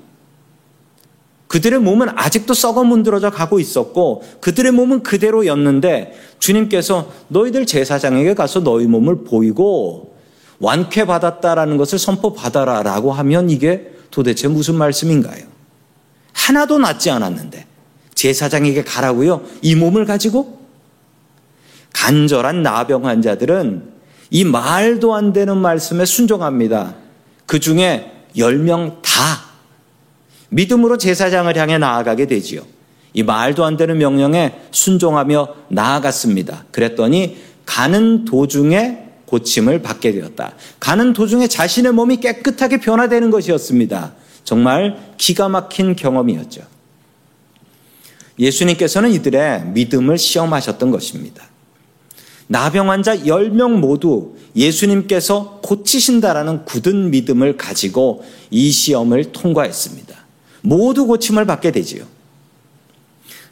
그들의 1.48 1.78
몸은 1.78 2.08
아직도 2.10 2.54
썩어 2.54 2.84
문드러져 2.84 3.30
가고 3.30 3.60
있었고 3.60 4.22
그들의 4.40 4.72
몸은 4.72 5.02
그대로였는데 5.02 6.18
주님께서 6.38 7.10
너희들 7.28 7.66
제사장에게 7.66 8.34
가서 8.34 8.62
너희 8.62 8.86
몸을 8.86 9.24
보이고 9.24 10.16
완쾌 10.58 11.04
받았다라는 11.04 11.76
것을 11.76 11.98
선포 11.98 12.32
받아라라고 12.32 13.12
하면 13.12 13.50
이게 13.50 13.92
도대체 14.10 14.48
무슨 14.48 14.74
말씀인가요? 14.76 15.44
하나도 16.32 16.78
낫지 16.78 17.10
않았는데 17.10 17.66
제사장에게 18.14 18.82
가라고요? 18.82 19.42
이 19.62 19.74
몸을 19.74 20.04
가지고 20.04 20.60
간절한 21.92 22.62
나병 22.62 23.06
환자들은 23.06 23.95
이 24.30 24.44
말도 24.44 25.14
안 25.14 25.32
되는 25.32 25.56
말씀에 25.56 26.04
순종합니다. 26.04 26.94
그 27.46 27.60
중에 27.60 28.12
10명 28.36 29.02
다 29.02 29.46
믿음으로 30.48 30.98
제사장을 30.98 31.54
향해 31.56 31.78
나아가게 31.78 32.26
되지요. 32.26 32.62
이 33.12 33.22
말도 33.22 33.64
안 33.64 33.76
되는 33.76 33.98
명령에 33.98 34.54
순종하며 34.72 35.48
나아갔습니다. 35.68 36.64
그랬더니 36.70 37.38
가는 37.64 38.24
도중에 38.24 39.06
고침을 39.26 39.82
받게 39.82 40.12
되었다. 40.12 40.54
가는 40.78 41.12
도중에 41.12 41.48
자신의 41.48 41.92
몸이 41.92 42.18
깨끗하게 42.18 42.78
변화되는 42.80 43.30
것이었습니다. 43.30 44.14
정말 44.44 45.14
기가 45.16 45.48
막힌 45.48 45.96
경험이었죠. 45.96 46.62
예수님께서는 48.38 49.10
이들의 49.12 49.66
믿음을 49.72 50.18
시험하셨던 50.18 50.90
것입니다. 50.90 51.44
나병 52.48 52.90
환자 52.90 53.16
10명 53.16 53.78
모두 53.78 54.36
예수님께서 54.54 55.60
고치신다라는 55.62 56.64
굳은 56.64 57.10
믿음을 57.10 57.56
가지고 57.56 58.24
이 58.50 58.70
시험을 58.70 59.32
통과했습니다. 59.32 60.16
모두 60.62 61.06
고침을 61.06 61.44
받게 61.44 61.72
되지요. 61.72 62.04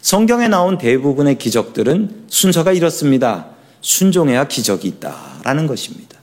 성경에 0.01 0.49
나온 0.49 0.79
대부분의 0.79 1.39
기적들은 1.39 2.25
순서가 2.29 2.73
이렇습니다. 2.73 3.47
순종해야 3.81 4.49
기적이 4.49 4.89
있다라는 4.89 5.67
것입니다. 5.67 6.19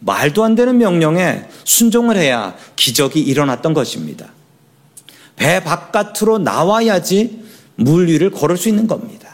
말도 0.00 0.44
안 0.44 0.54
되는 0.54 0.78
명령에 0.78 1.44
순종을 1.64 2.16
해야 2.16 2.56
기적이 2.76 3.20
일어났던 3.20 3.74
것입니다. 3.74 4.32
배 5.36 5.62
바깥으로 5.62 6.38
나와야지 6.38 7.42
물 7.76 8.08
위를 8.08 8.30
걸을 8.30 8.56
수 8.56 8.68
있는 8.68 8.86
겁니다. 8.86 9.27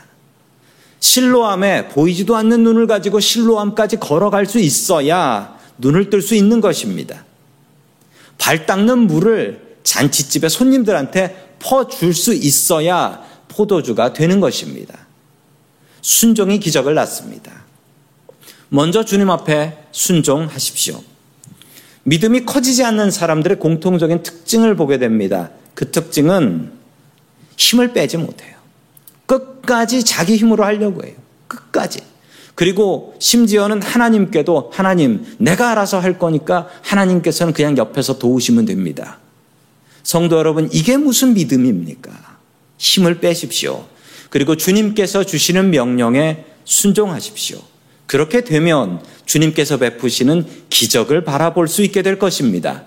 실로암에 1.04 1.88
보이지도 1.88 2.34
않는 2.34 2.64
눈을 2.64 2.87
가지고 2.87 3.20
실로암까지 3.20 3.99
걸어갈 3.99 4.46
수 4.46 4.58
있어야 4.58 5.58
눈을 5.76 6.08
뜰 6.08 6.23
수 6.23 6.34
있는 6.34 6.62
것입니다. 6.62 7.26
발 8.38 8.64
닦는 8.64 9.00
물을 9.06 9.76
잔치집에 9.82 10.49
손님들한테 10.49 11.56
퍼줄 11.58 12.14
수 12.14 12.32
있어야 12.32 13.23
포도주가 13.49 14.14
되는 14.14 14.40
것입니다. 14.40 14.99
순종이 16.00 16.58
기적을 16.58 16.94
낳습니다. 16.94 17.52
먼저 18.70 19.04
주님 19.04 19.28
앞에 19.28 19.76
순종하십시오. 19.92 21.02
믿음이 22.04 22.46
커지지 22.46 22.82
않는 22.82 23.11
사람들의 23.11 23.58
공통적인 23.58 24.23
특징을 24.23 24.75
보게 24.75 24.96
됩니다. 24.99 25.50
그 25.75 25.90
특징은 25.90 26.73
힘을 27.58 27.92
빼지 27.92 28.16
못해요. 28.16 28.53
끝까지 29.26 30.04
자기 30.04 30.36
힘으로 30.36 30.64
하려고 30.64 31.04
해요. 31.04 31.14
끝까지. 31.48 32.00
그리고 32.54 33.14
심지어는 33.18 33.82
하나님께도 33.82 34.70
하나님, 34.72 35.24
내가 35.38 35.70
알아서 35.70 35.98
할 35.98 36.18
거니까 36.18 36.68
하나님께서는 36.82 37.52
그냥 37.52 37.76
옆에서 37.76 38.18
도우시면 38.18 38.66
됩니다. 38.66 39.18
성도 40.02 40.36
여러분, 40.36 40.68
이게 40.72 40.96
무슨 40.96 41.34
믿음입니까? 41.34 42.12
힘을 42.78 43.20
빼십시오. 43.20 43.86
그리고 44.30 44.56
주님께서 44.56 45.24
주시는 45.24 45.70
명령에 45.70 46.44
순종하십시오. 46.64 47.58
그렇게 48.06 48.42
되면 48.42 49.02
주님께서 49.26 49.78
베푸시는 49.78 50.46
기적을 50.68 51.24
바라볼 51.24 51.68
수 51.68 51.82
있게 51.82 52.02
될 52.02 52.18
것입니다. 52.18 52.84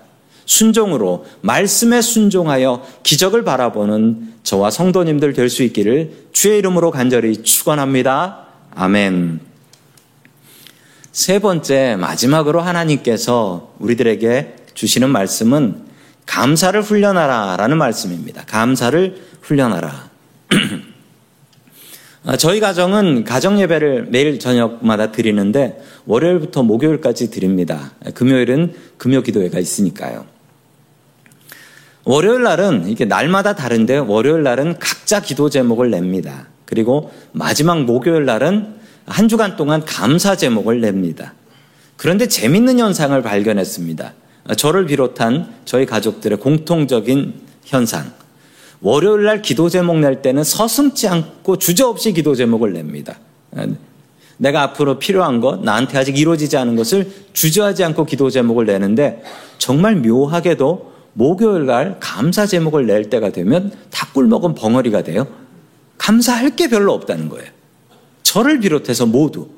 순종으로 0.48 1.26
말씀에 1.42 2.00
순종하여 2.00 2.82
기적을 3.02 3.44
바라보는 3.44 4.32
저와 4.42 4.70
성도님들 4.70 5.34
될 5.34 5.50
수 5.50 5.62
있기를 5.62 6.28
주의 6.32 6.58
이름으로 6.58 6.90
간절히 6.90 7.42
축원합니다. 7.42 8.46
아멘. 8.74 9.40
세 11.12 11.38
번째 11.38 11.96
마지막으로 11.96 12.60
하나님께서 12.60 13.74
우리들에게 13.78 14.56
주시는 14.72 15.10
말씀은 15.10 15.86
감사를 16.24 16.80
훈련하라라는 16.80 17.76
말씀입니다. 17.76 18.44
감사를 18.46 19.20
훈련하라. 19.42 20.08
저희 22.38 22.60
가정은 22.60 23.24
가정 23.24 23.60
예배를 23.60 24.08
매일 24.10 24.38
저녁마다 24.38 25.12
드리는데 25.12 25.82
월요일부터 26.06 26.62
목요일까지 26.62 27.30
드립니다. 27.30 27.92
금요일은 28.14 28.74
금요 28.96 29.22
기도회가 29.22 29.58
있으니까요. 29.58 30.37
월요일 32.08 32.42
날은 32.42 32.88
이게 32.88 33.04
날마다 33.04 33.54
다른데 33.54 33.98
월요일 33.98 34.42
날은 34.42 34.78
각자 34.78 35.20
기도 35.20 35.50
제목을 35.50 35.90
냅니다. 35.90 36.46
그리고 36.64 37.12
마지막 37.32 37.84
목요일 37.84 38.24
날은 38.24 38.76
한 39.04 39.28
주간 39.28 39.56
동안 39.56 39.84
감사 39.84 40.34
제목을 40.34 40.80
냅니다. 40.80 41.34
그런데 41.98 42.26
재밌는 42.26 42.78
현상을 42.78 43.20
발견했습니다. 43.20 44.14
저를 44.56 44.86
비롯한 44.86 45.52
저희 45.66 45.84
가족들의 45.84 46.38
공통적인 46.38 47.34
현상. 47.66 48.10
월요일 48.80 49.24
날 49.24 49.42
기도 49.42 49.68
제목 49.68 49.98
낼 49.98 50.22
때는 50.22 50.44
서슴지 50.44 51.08
않고 51.08 51.58
주저없이 51.58 52.14
기도 52.14 52.34
제목을 52.34 52.72
냅니다. 52.72 53.18
내가 54.38 54.62
앞으로 54.62 54.98
필요한 54.98 55.42
것, 55.42 55.62
나한테 55.62 55.98
아직 55.98 56.16
이루어지지 56.16 56.56
않은 56.56 56.74
것을 56.74 57.10
주저하지 57.34 57.84
않고 57.84 58.06
기도 58.06 58.30
제목을 58.30 58.64
내는데 58.64 59.22
정말 59.58 59.96
묘하게도 59.96 60.87
목요일 61.14 61.66
날 61.66 61.96
감사 62.00 62.46
제목을 62.46 62.86
낼 62.86 63.10
때가 63.10 63.30
되면 63.30 63.72
다 63.90 64.08
꿀먹은 64.12 64.54
벙어리가 64.54 65.02
돼요. 65.02 65.26
감사할 65.98 66.54
게 66.56 66.68
별로 66.68 66.92
없다는 66.94 67.28
거예요. 67.28 67.50
저를 68.22 68.60
비롯해서 68.60 69.06
모두. 69.06 69.48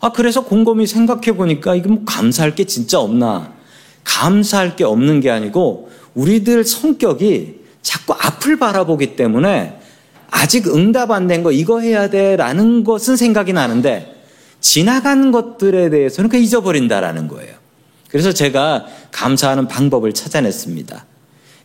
아, 0.00 0.12
그래서 0.12 0.44
곰곰이 0.44 0.86
생각해 0.86 1.32
보니까 1.36 1.74
이게 1.74 1.88
뭐 1.88 2.02
감사할 2.04 2.54
게 2.54 2.64
진짜 2.64 2.98
없나. 3.00 3.52
감사할 4.04 4.76
게 4.76 4.84
없는 4.84 5.20
게 5.20 5.30
아니고 5.30 5.90
우리들 6.14 6.64
성격이 6.64 7.60
자꾸 7.82 8.14
앞을 8.18 8.58
바라보기 8.58 9.16
때문에 9.16 9.80
아직 10.30 10.66
응답 10.74 11.10
안 11.12 11.28
된 11.28 11.42
거 11.42 11.52
이거 11.52 11.80
해야 11.80 12.10
돼 12.10 12.36
라는 12.36 12.84
것은 12.84 13.16
생각이 13.16 13.52
나는데 13.52 14.14
지나간 14.60 15.30
것들에 15.30 15.90
대해서는 15.90 16.28
그 16.30 16.36
잊어버린다라는 16.36 17.28
거예요. 17.28 17.55
그래서 18.08 18.32
제가 18.32 18.86
감사하는 19.10 19.68
방법을 19.68 20.12
찾아냈습니다. 20.12 21.04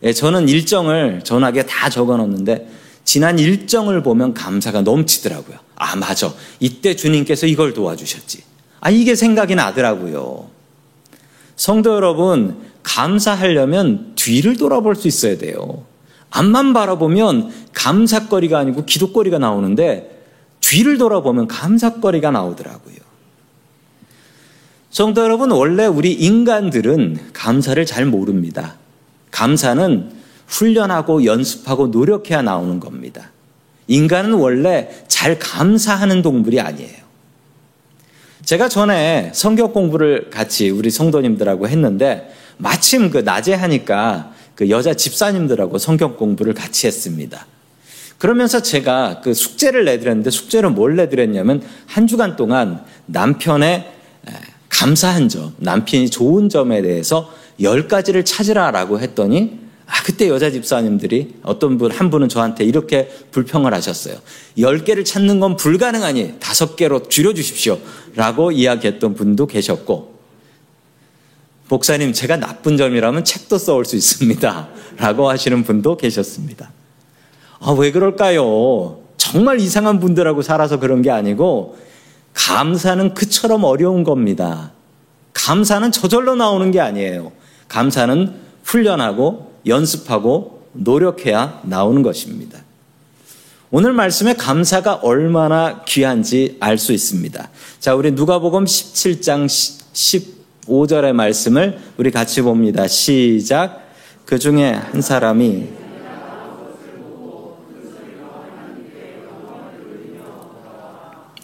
예, 0.04 0.12
저는 0.12 0.48
일정을 0.48 1.22
전화기에 1.22 1.66
다 1.66 1.88
적어 1.88 2.16
놓는데 2.16 2.68
지난 3.04 3.38
일정을 3.38 4.02
보면 4.02 4.34
감사가 4.34 4.82
넘치더라고요. 4.82 5.58
아, 5.76 5.96
맞아. 5.96 6.32
이때 6.60 6.94
주님께서 6.96 7.46
이걸 7.46 7.74
도와주셨지. 7.74 8.42
아, 8.80 8.90
이게 8.90 9.14
생각이 9.14 9.54
나더라고요. 9.54 10.50
성도 11.56 11.94
여러분, 11.94 12.60
감사하려면 12.82 14.12
뒤를 14.16 14.56
돌아볼 14.56 14.96
수 14.96 15.08
있어야 15.08 15.38
돼요. 15.38 15.84
앞만 16.30 16.72
바라보면 16.72 17.52
감사거리가 17.72 18.58
아니고 18.58 18.84
기도거리가 18.84 19.38
나오는데 19.38 20.24
뒤를 20.60 20.98
돌아보면 20.98 21.46
감사거리가 21.46 22.30
나오더라고요. 22.30 22.96
성도 24.92 25.22
여러분, 25.22 25.50
원래 25.50 25.86
우리 25.86 26.12
인간들은 26.12 27.30
감사를 27.32 27.82
잘 27.86 28.04
모릅니다. 28.04 28.74
감사는 29.30 30.10
훈련하고 30.46 31.24
연습하고 31.24 31.86
노력해야 31.86 32.42
나오는 32.42 32.78
겁니다. 32.78 33.30
인간은 33.88 34.34
원래 34.34 34.90
잘 35.08 35.38
감사하는 35.38 36.20
동물이 36.20 36.60
아니에요. 36.60 36.98
제가 38.44 38.68
전에 38.68 39.30
성경 39.34 39.72
공부를 39.72 40.28
같이 40.28 40.68
우리 40.68 40.90
성도님들하고 40.90 41.68
했는데 41.68 42.30
마침 42.58 43.10
그 43.10 43.16
낮에 43.16 43.54
하니까 43.54 44.34
그 44.54 44.68
여자 44.68 44.92
집사님들하고 44.92 45.78
성경 45.78 46.18
공부를 46.18 46.52
같이 46.52 46.86
했습니다. 46.86 47.46
그러면서 48.18 48.60
제가 48.60 49.22
그 49.24 49.32
숙제를 49.32 49.86
내드렸는데 49.86 50.28
숙제를 50.28 50.68
뭘 50.68 50.96
내드렸냐면 50.96 51.62
한 51.86 52.06
주간 52.06 52.36
동안 52.36 52.84
남편의 53.06 53.90
감사한 54.72 55.28
점, 55.28 55.54
남편이 55.58 56.10
좋은 56.10 56.48
점에 56.48 56.82
대해서 56.82 57.30
열 57.60 57.86
가지를 57.86 58.24
찾으라라고 58.24 59.00
했더니 59.00 59.60
아, 59.86 60.02
그때 60.04 60.28
여자 60.28 60.50
집사님들이 60.50 61.34
어떤 61.42 61.76
분, 61.76 61.90
한 61.90 62.08
분은 62.08 62.30
저한테 62.30 62.64
이렇게 62.64 63.10
불평을 63.30 63.74
하셨어요. 63.74 64.16
열 64.58 64.84
개를 64.84 65.04
찾는 65.04 65.38
건 65.38 65.56
불가능하니 65.56 66.36
다섯 66.40 66.76
개로 66.76 67.02
줄여주십시오. 67.08 67.78
라고 68.14 68.52
이야기했던 68.52 69.14
분도 69.14 69.46
계셨고, 69.46 70.14
목사님, 71.68 72.14
제가 72.14 72.38
나쁜 72.38 72.78
점이라면 72.78 73.24
책도 73.24 73.58
써올 73.58 73.84
수 73.84 73.96
있습니다. 73.96 74.68
라고 74.96 75.28
하시는 75.28 75.62
분도 75.62 75.98
계셨습니다. 75.98 76.72
아, 77.60 77.72
왜 77.72 77.92
그럴까요? 77.92 79.00
정말 79.18 79.60
이상한 79.60 80.00
분들하고 80.00 80.40
살아서 80.40 80.78
그런 80.78 81.02
게 81.02 81.10
아니고, 81.10 81.76
감사는 82.34 83.14
그처럼 83.14 83.64
어려운 83.64 84.04
겁니다. 84.04 84.72
감사는 85.34 85.92
저절로 85.92 86.34
나오는 86.34 86.70
게 86.70 86.80
아니에요. 86.80 87.32
감사는 87.68 88.34
훈련하고 88.64 89.52
연습하고 89.66 90.66
노력해야 90.72 91.60
나오는 91.64 92.02
것입니다. 92.02 92.58
오늘 93.70 93.92
말씀에 93.94 94.34
감사가 94.34 94.96
얼마나 94.96 95.82
귀한지 95.84 96.56
알 96.60 96.76
수 96.76 96.92
있습니다. 96.92 97.48
자, 97.80 97.94
우리 97.94 98.10
누가복음 98.12 98.64
17장 98.64 99.46
15절의 100.66 101.12
말씀을 101.12 101.78
우리 101.96 102.10
같이 102.10 102.42
봅니다. 102.42 102.86
시작. 102.86 103.80
그 104.26 104.38
중에 104.38 104.72
한 104.72 105.00
사람이 105.00 105.81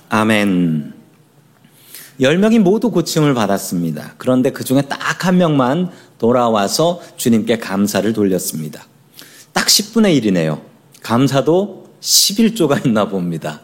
아멘. 0.08 0.94
열 2.20 2.38
명이 2.38 2.58
모두 2.58 2.90
고침을 2.90 3.34
받았습니다. 3.34 4.14
그런데 4.18 4.50
그 4.50 4.64
중에 4.64 4.82
딱 4.82 5.08
한 5.28 5.36
명만 5.36 5.90
돌아와서 6.18 7.00
주님께 7.16 7.58
감사를 7.58 8.10
돌렸습니다. 8.12 8.86
딱 9.52 9.66
10분의 9.66 10.20
1이네요. 10.22 10.62
감사도 11.02 11.86
11조가 12.00 12.86
있나 12.86 13.08
봅니다. 13.08 13.60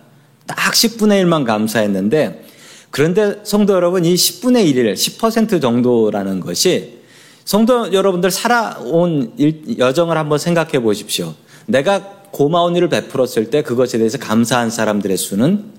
딱 0.47 0.57
10분의 0.57 1.25
1만 1.25 1.45
감사했는데 1.45 2.45
그런데 2.91 3.41
성도 3.45 3.75
여러분 3.75 4.05
이 4.05 4.15
10분의 4.15 4.73
1을 4.73 4.95
10% 4.95 5.61
정도라는 5.61 6.41
것이 6.41 6.99
성도 7.45 7.93
여러분들 7.93 8.31
살아온 8.31 9.33
여정을 9.79 10.17
한번 10.17 10.39
생각해 10.39 10.81
보십시오. 10.81 11.35
내가 11.67 12.01
고마운 12.31 12.77
일을 12.77 12.89
베풀었을 12.89 13.51
때 13.51 13.63
그것에 13.63 13.99
대해서 13.99 14.19
감사한 14.19 14.71
사람들의 14.71 15.17
수는 15.17 15.73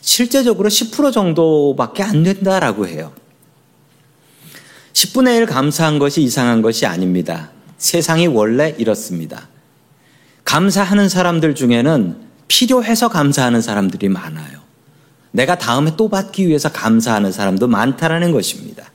실제적으로 0.00 0.68
10% 0.68 1.12
정도밖에 1.12 2.02
안 2.02 2.22
된다라고 2.22 2.86
해요. 2.86 3.12
10분의 4.92 5.36
1 5.38 5.46
감사한 5.46 5.98
것이 5.98 6.22
이상한 6.22 6.62
것이 6.62 6.86
아닙니다. 6.86 7.50
세상이 7.78 8.26
원래 8.26 8.74
이렇습니다. 8.78 9.48
감사하는 10.44 11.08
사람들 11.08 11.54
중에는 11.54 12.16
필요해서 12.48 13.08
감사하는 13.08 13.60
사람들이 13.60 14.08
많아요. 14.08 14.58
내가 15.30 15.58
다음에 15.58 15.92
또 15.96 16.08
받기 16.08 16.48
위해서 16.48 16.70
감사하는 16.70 17.32
사람도 17.32 17.68
많다라는 17.68 18.32
것입니다. 18.32 18.90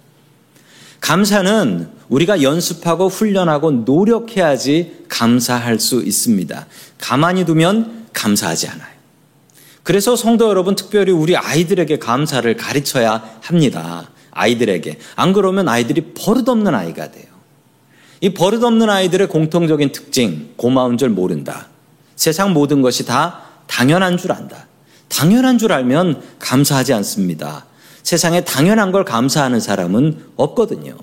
감사는 0.99 1.89
우리가 2.09 2.41
연습하고 2.41 3.07
훈련하고 3.07 3.71
노력해야지 3.71 5.05
감사할 5.09 5.79
수 5.79 6.01
있습니다. 6.01 6.65
가만히 6.97 7.45
두면 7.45 8.07
감사하지 8.13 8.69
않아요. 8.69 8.92
그래서 9.83 10.15
성도 10.15 10.47
여러분 10.49 10.75
특별히 10.75 11.11
우리 11.11 11.35
아이들에게 11.35 11.99
감사를 11.99 12.55
가르쳐야 12.55 13.23
합니다. 13.41 14.09
아이들에게. 14.31 14.97
안 15.15 15.33
그러면 15.33 15.67
아이들이 15.67 16.13
버릇없는 16.13 16.73
아이가 16.73 17.11
돼요. 17.11 17.25
이 18.21 18.33
버릇없는 18.33 18.89
아이들의 18.89 19.27
공통적인 19.27 19.91
특징, 19.91 20.53
고마운 20.55 20.97
줄 20.97 21.09
모른다. 21.09 21.67
세상 22.15 22.53
모든 22.53 22.81
것이 22.81 23.05
다 23.05 23.41
당연한 23.67 24.17
줄 24.17 24.31
안다. 24.31 24.67
당연한 25.09 25.57
줄 25.57 25.73
알면 25.73 26.21
감사하지 26.39 26.93
않습니다. 26.93 27.65
세상에 28.01 28.41
당연한 28.41 28.91
걸 28.91 29.03
감사하는 29.03 29.59
사람은 29.59 30.25
없거든요. 30.37 30.95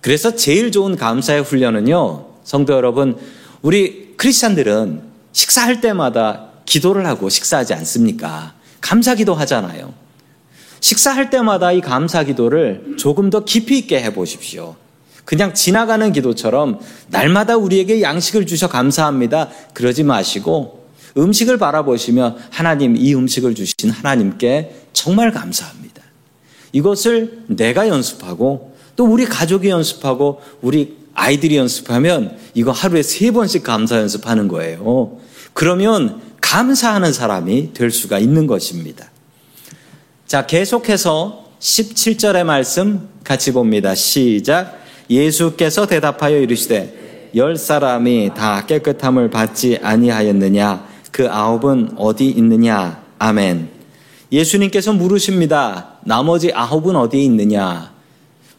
그래서 0.00 0.34
제일 0.34 0.72
좋은 0.72 0.96
감사의 0.96 1.42
훈련은요, 1.42 2.26
성도 2.42 2.72
여러분, 2.72 3.18
우리 3.62 4.14
크리스찬들은 4.16 5.02
식사할 5.32 5.80
때마다 5.80 6.47
기도를 6.68 7.06
하고 7.06 7.30
식사하지 7.30 7.72
않습니까? 7.74 8.52
감사 8.80 9.14
기도 9.14 9.34
하잖아요. 9.34 9.94
식사할 10.80 11.30
때마다 11.30 11.72
이 11.72 11.80
감사 11.80 12.22
기도를 12.22 12.96
조금 12.98 13.30
더 13.30 13.44
깊이 13.44 13.78
있게 13.78 14.00
해 14.00 14.12
보십시오. 14.12 14.76
그냥 15.24 15.54
지나가는 15.54 16.12
기도처럼 16.12 16.78
날마다 17.08 17.56
우리에게 17.56 18.02
양식을 18.02 18.46
주셔 18.46 18.68
감사합니다. 18.68 19.48
그러지 19.74 20.04
마시고 20.04 20.86
음식을 21.16 21.58
바라보시며 21.58 22.36
하나님 22.50 22.96
이 22.96 23.14
음식을 23.14 23.54
주신 23.54 23.90
하나님께 23.90 24.74
정말 24.92 25.32
감사합니다. 25.32 26.02
이것을 26.72 27.44
내가 27.48 27.88
연습하고 27.88 28.76
또 28.94 29.06
우리 29.06 29.24
가족이 29.24 29.68
연습하고 29.68 30.42
우리 30.60 30.98
아이들이 31.14 31.56
연습하면 31.56 32.36
이거 32.54 32.70
하루에 32.70 33.02
세 33.02 33.30
번씩 33.30 33.64
감사 33.64 33.98
연습하는 33.98 34.48
거예요. 34.48 35.18
그러면 35.54 36.27
감사하는 36.40 37.12
사람이 37.12 37.72
될 37.74 37.90
수가 37.90 38.18
있는 38.18 38.46
것입니다. 38.46 39.10
자, 40.26 40.46
계속해서 40.46 41.46
17절의 41.60 42.44
말씀 42.44 43.08
같이 43.24 43.52
봅니다. 43.52 43.94
시작. 43.94 44.78
예수께서 45.10 45.86
대답하여 45.86 46.38
이르시되 46.38 47.30
열 47.34 47.56
사람이 47.56 48.32
다 48.34 48.64
깨끗함을 48.66 49.30
받지 49.30 49.78
아니하였느냐 49.82 50.86
그 51.10 51.28
아홉은 51.28 51.92
어디 51.96 52.28
있느냐 52.28 53.02
아멘. 53.18 53.70
예수님께서 54.30 54.92
물으십니다. 54.92 55.94
나머지 56.04 56.52
아홉은 56.52 56.96
어디 56.96 57.24
있느냐? 57.24 57.92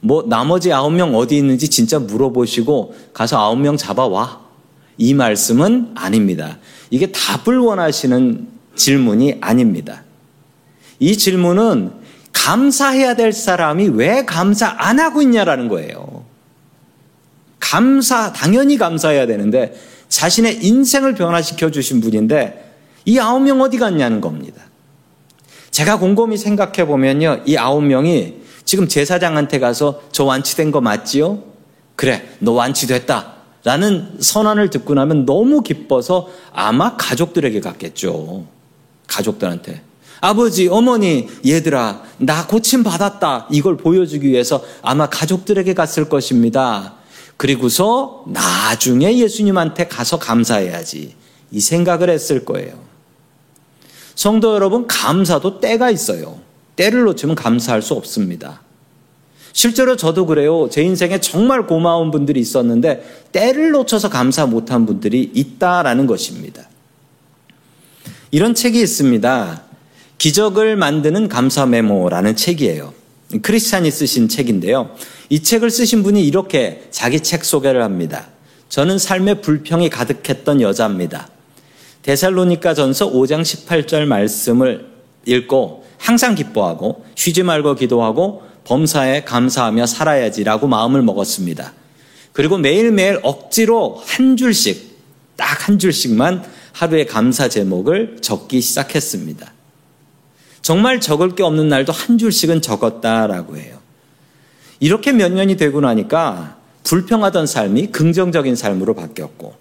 뭐 0.01 0.23
나머지 0.25 0.73
아홉 0.73 0.91
명 0.91 1.15
어디 1.15 1.37
있는지 1.37 1.69
진짜 1.69 1.99
물어보시고 1.99 2.95
가서 3.13 3.37
아홉 3.37 3.59
명 3.59 3.77
잡아와. 3.77 4.48
이 4.99 5.13
말씀은 5.13 5.93
아닙니다. 5.95 6.59
이게 6.91 7.11
답을 7.11 7.57
원하시는 7.57 8.47
질문이 8.75 9.37
아닙니다. 9.41 10.03
이 10.99 11.17
질문은 11.17 11.93
감사해야 12.33 13.15
될 13.15 13.31
사람이 13.31 13.89
왜 13.93 14.25
감사 14.25 14.75
안 14.77 14.99
하고 14.99 15.21
있냐라는 15.21 15.69
거예요. 15.69 16.25
감사, 17.59 18.33
당연히 18.33 18.77
감사해야 18.77 19.25
되는데 19.25 19.73
자신의 20.09 20.65
인생을 20.65 21.15
변화시켜 21.15 21.71
주신 21.71 22.01
분인데 22.01 22.75
이 23.05 23.19
아홉 23.19 23.41
명 23.41 23.61
어디 23.61 23.77
갔냐는 23.77 24.19
겁니다. 24.19 24.63
제가 25.71 25.97
곰곰이 25.97 26.37
생각해 26.37 26.85
보면요. 26.85 27.43
이 27.45 27.55
아홉 27.55 27.83
명이 27.83 28.39
지금 28.65 28.87
제사장한테 28.87 29.59
가서 29.59 30.01
저 30.11 30.25
완치된 30.25 30.71
거 30.71 30.81
맞지요? 30.81 31.41
그래, 31.95 32.27
너 32.39 32.51
완치됐다. 32.51 33.38
라는 33.63 34.17
선언을 34.19 34.69
듣고 34.69 34.93
나면 34.93 35.25
너무 35.25 35.61
기뻐서 35.61 36.29
아마 36.53 36.95
가족들에게 36.95 37.59
갔겠죠. 37.59 38.45
가족들한테. 39.07 39.81
아버지, 40.21 40.67
어머니, 40.67 41.27
얘들아, 41.45 42.03
나 42.17 42.47
고침 42.47 42.83
받았다. 42.83 43.47
이걸 43.51 43.77
보여주기 43.77 44.27
위해서 44.27 44.63
아마 44.81 45.07
가족들에게 45.07 45.73
갔을 45.73 46.09
것입니다. 46.09 46.95
그리고서 47.37 48.25
나중에 48.27 49.17
예수님한테 49.17 49.87
가서 49.87 50.19
감사해야지. 50.19 51.15
이 51.51 51.59
생각을 51.59 52.09
했을 52.09 52.43
거예요. 52.43 52.77
성도 54.13 54.53
여러분, 54.53 54.87
감사도 54.87 55.61
때가 55.61 55.89
있어요. 55.89 56.39
때를 56.75 57.03
놓치면 57.03 57.35
감사할 57.35 57.81
수 57.81 57.93
없습니다. 57.93 58.61
실제로 59.59 59.97
저도 59.97 60.25
그래요. 60.25 60.69
제 60.71 60.81
인생에 60.81 61.19
정말 61.19 61.67
고마운 61.67 62.11
분들이 62.11 62.39
있었는데 62.39 63.25
때를 63.33 63.71
놓쳐서 63.71 64.07
감사 64.09 64.45
못한 64.45 64.85
분들이 64.85 65.29
있다라는 65.33 66.07
것입니다. 66.07 66.69
이런 68.31 68.55
책이 68.55 68.79
있습니다. 68.79 69.63
기적을 70.17 70.77
만드는 70.77 71.27
감사 71.27 71.65
메모라는 71.65 72.37
책이에요. 72.37 72.93
크리스찬이 73.41 73.91
쓰신 73.91 74.29
책인데요. 74.29 74.95
이 75.27 75.43
책을 75.43 75.69
쓰신 75.69 76.03
분이 76.03 76.25
이렇게 76.25 76.87
자기 76.89 77.19
책 77.19 77.43
소개를 77.43 77.83
합니다. 77.83 78.27
저는 78.69 78.97
삶에 78.97 79.41
불평이 79.41 79.89
가득했던 79.89 80.61
여자입니다. 80.61 81.27
데살로니가 82.03 82.75
전서 82.75 83.11
5장 83.11 83.41
18절 83.41 84.05
말씀을 84.05 84.87
읽고 85.25 85.83
항상 85.99 86.33
기뻐하고 86.33 87.05
쉬지 87.13 87.43
말고 87.43 87.75
기도하고 87.75 88.43
범사에 88.63 89.23
감사하며 89.23 89.85
살아야지라고 89.85 90.67
마음을 90.67 91.03
먹었습니다. 91.03 91.73
그리고 92.33 92.57
매일매일 92.57 93.19
억지로 93.21 94.01
한 94.05 94.35
줄씩, 94.35 94.89
딱 95.35 95.67
한 95.69 95.77
줄씩만 95.77 96.43
하루의 96.73 97.05
감사 97.05 97.47
제목을 97.47 98.17
적기 98.21 98.59
시작했습니다. 98.59 99.53
정말 100.63 100.99
적을 100.99 101.35
게 101.35 101.43
없는 101.43 101.69
날도 101.69 101.93
한 101.93 102.17
줄씩은 102.17 102.61
적었다라고 102.61 103.57
해요. 103.57 103.77
이렇게 104.79 105.11
몇 105.11 105.31
년이 105.31 105.57
되고 105.57 105.79
나니까 105.81 106.57
불평하던 106.83 107.45
삶이 107.45 107.87
긍정적인 107.87 108.55
삶으로 108.55 108.95
바뀌었고 108.95 109.53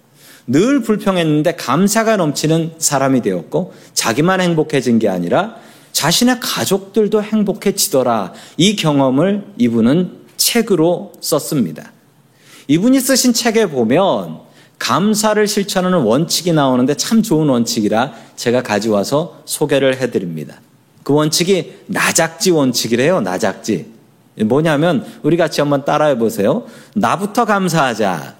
늘 0.47 0.81
불평했는데 0.81 1.55
감사가 1.55 2.17
넘치는 2.17 2.75
사람이 2.79 3.21
되었고 3.21 3.73
자기만 3.93 4.41
행복해진 4.41 4.97
게 4.97 5.09
아니라 5.09 5.57
자신의 5.99 6.39
가족들도 6.39 7.21
행복해지더라. 7.21 8.31
이 8.55 8.77
경험을 8.77 9.47
이분은 9.57 10.19
책으로 10.37 11.11
썼습니다. 11.19 11.91
이분이 12.69 13.01
쓰신 13.01 13.33
책에 13.33 13.65
보면 13.65 14.39
감사를 14.79 15.45
실천하는 15.45 15.97
원칙이 15.97 16.53
나오는데 16.53 16.95
참 16.95 17.21
좋은 17.21 17.49
원칙이라 17.49 18.13
제가 18.37 18.63
가져와서 18.63 19.41
소개를 19.43 19.97
해드립니다. 19.99 20.61
그 21.03 21.13
원칙이 21.13 21.79
나작지 21.87 22.51
원칙이래요. 22.51 23.19
나작지. 23.19 23.91
뭐냐면 24.45 25.05
우리 25.21 25.35
같이 25.35 25.59
한번 25.59 25.83
따라해 25.83 26.17
보세요. 26.17 26.65
나부터 26.95 27.43
감사하자. 27.43 28.35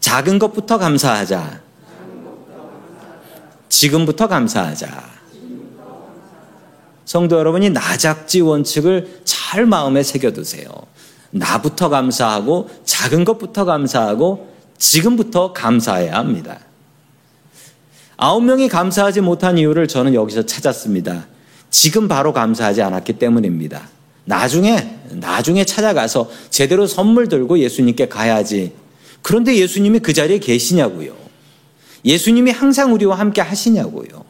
작은 0.00 0.38
것부터 0.38 0.78
감사하자. 0.78 1.69
지금부터 3.70 4.28
감사하자. 4.28 5.20
성도 7.06 7.38
여러분이 7.38 7.70
나작지 7.70 8.40
원칙을 8.40 9.22
잘 9.24 9.64
마음에 9.64 10.02
새겨두세요. 10.02 10.68
나부터 11.30 11.88
감사하고 11.88 12.68
작은 12.84 13.24
것부터 13.24 13.64
감사하고 13.64 14.50
지금부터 14.76 15.52
감사해야 15.52 16.14
합니다. 16.14 16.60
아홉 18.16 18.44
명이 18.44 18.68
감사하지 18.68 19.22
못한 19.22 19.56
이유를 19.56 19.88
저는 19.88 20.14
여기서 20.14 20.44
찾았습니다. 20.44 21.26
지금 21.70 22.06
바로 22.06 22.32
감사하지 22.32 22.82
않았기 22.82 23.14
때문입니다. 23.14 23.88
나중에, 24.24 24.98
나중에 25.10 25.64
찾아가서 25.64 26.30
제대로 26.50 26.86
선물 26.86 27.28
들고 27.28 27.58
예수님께 27.58 28.08
가야지. 28.08 28.72
그런데 29.22 29.56
예수님이 29.56 30.00
그 30.00 30.12
자리에 30.12 30.38
계시냐고요. 30.38 31.19
예수님이 32.04 32.50
항상 32.50 32.92
우리와 32.94 33.18
함께 33.18 33.40
하시냐고요. 33.40 34.24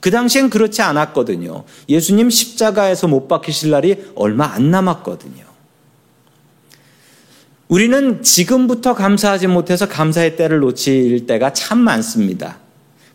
그 0.00 0.10
당시엔 0.10 0.50
그렇지 0.50 0.82
않았거든요. 0.82 1.64
예수님 1.88 2.28
십자가에서 2.28 3.08
못 3.08 3.26
박히실 3.26 3.70
날이 3.70 4.04
얼마 4.14 4.46
안 4.46 4.70
남았거든요. 4.70 5.44
우리는 7.68 8.22
지금부터 8.22 8.94
감사하지 8.94 9.46
못해서 9.46 9.88
감사의 9.88 10.36
때를 10.36 10.60
놓칠 10.60 11.26
때가 11.26 11.52
참 11.54 11.78
많습니다. 11.78 12.58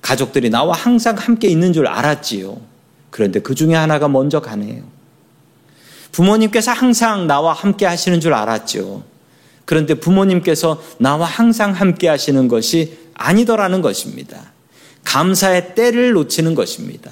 가족들이 0.01 0.49
나와 0.49 0.75
항상 0.75 1.15
함께 1.15 1.47
있는 1.47 1.73
줄 1.73 1.87
알았지요. 1.87 2.59
그런데 3.09 3.39
그 3.39 3.53
중에 3.53 3.75
하나가 3.75 4.07
먼저 4.07 4.41
가네요. 4.41 4.83
부모님께서 6.11 6.71
항상 6.71 7.27
나와 7.27 7.53
함께 7.53 7.85
하시는 7.85 8.19
줄 8.19 8.33
알았죠. 8.33 9.03
그런데 9.65 9.93
부모님께서 9.93 10.81
나와 10.97 11.27
항상 11.27 11.71
함께 11.71 12.07
하시는 12.07 12.47
것이 12.47 12.97
아니더라는 13.19 13.81
것입니다. 13.81 14.51
감사의 15.03 15.75
때를 15.75 16.11
놓치는 16.11 16.55
것입니다. 16.55 17.11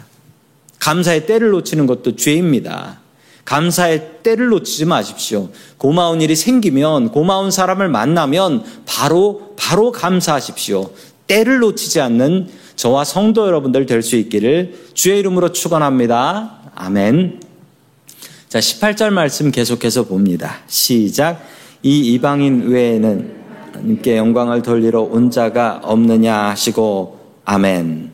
감사의 0.80 1.26
때를 1.26 1.50
놓치는 1.50 1.86
것도 1.86 2.15
죄입니다. 2.15 3.00
감사의 3.46 4.24
때를 4.24 4.48
놓치지 4.48 4.86
마십시오. 4.86 5.50
고마운 5.78 6.22
일이 6.22 6.36
생기면 6.36 7.12
고마운 7.12 7.52
사람을 7.52 7.88
만나면 7.89 8.63
바로 8.86 9.54
바로 9.58 9.91
감사하십시오. 9.91 10.91
때를 11.28 11.60
놓치지 11.60 12.00
않는 12.02 12.50
저와 12.76 13.04
성도 13.04 13.48
여러분들 13.48 13.86
될 13.86 14.02
수 14.02 14.15
있기를 14.15 14.91
주의 14.93 15.20
이름으로 15.20 15.52
축원합니다. 15.52 16.72
아멘. 16.76 17.41
자, 18.50 18.60
18절 18.60 19.10
말씀 19.10 19.52
계속해서 19.52 20.04
봅니다. 20.04 20.60
시작. 20.67 21.41
이 21.84 22.13
이방인 22.13 22.70
외에는 22.70 23.37
하나님께 23.77 24.17
영광을 24.17 24.61
돌리러 24.61 25.01
온 25.01 25.29
자가 25.29 25.81
없느냐 25.83 26.49
하시고 26.49 27.19
아멘. 27.45 28.11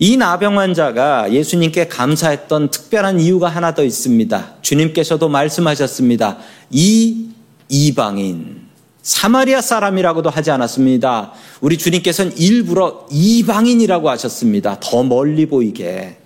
이 0.00 0.16
나병 0.16 0.58
환자가 0.58 1.32
예수님께 1.32 1.88
감사했던 1.88 2.70
특별한 2.70 3.20
이유가 3.20 3.48
하나 3.48 3.74
더 3.74 3.84
있습니다. 3.84 4.56
주님께서도 4.62 5.28
말씀하셨습니다. 5.28 6.38
이 6.70 7.30
이방인 7.68 8.68
사마리아 9.02 9.60
사람이라고도 9.60 10.30
하지 10.30 10.50
않았습니다. 10.50 11.32
우리 11.60 11.78
주님께서는 11.78 12.36
일부러 12.36 13.06
이방인이라고 13.10 14.10
하셨습니다. 14.10 14.78
더 14.80 15.02
멀리 15.02 15.46
보이게. 15.46 16.18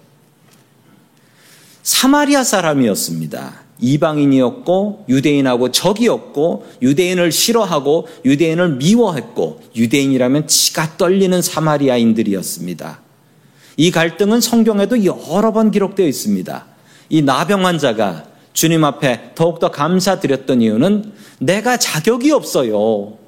사마리아 1.82 2.42
사람이었습니다. 2.42 3.62
이방인이었고 3.82 5.06
유대인하고 5.08 5.72
적이었고 5.72 6.66
유대인을 6.80 7.32
싫어하고 7.32 8.06
유대인을 8.24 8.76
미워했고 8.76 9.60
유대인이라면 9.76 10.46
치가 10.46 10.96
떨리는 10.96 11.42
사마리아인들이었습니다. 11.42 13.00
이 13.76 13.90
갈등은 13.90 14.40
성경에도 14.40 15.04
여러 15.04 15.52
번 15.52 15.70
기록되어 15.70 16.06
있습니다. 16.06 16.64
이 17.10 17.22
나병 17.22 17.66
환자가 17.66 18.24
주님 18.52 18.84
앞에 18.84 19.32
더욱더 19.34 19.70
감사드렸던 19.70 20.62
이유는 20.62 21.12
내가 21.40 21.76
자격이 21.76 22.30
없어요. 22.30 23.18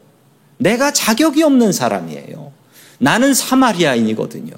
내가 0.58 0.92
자격이 0.92 1.42
없는 1.42 1.72
사람이에요. 1.72 2.52
나는 2.98 3.34
사마리아인이거든요. 3.34 4.52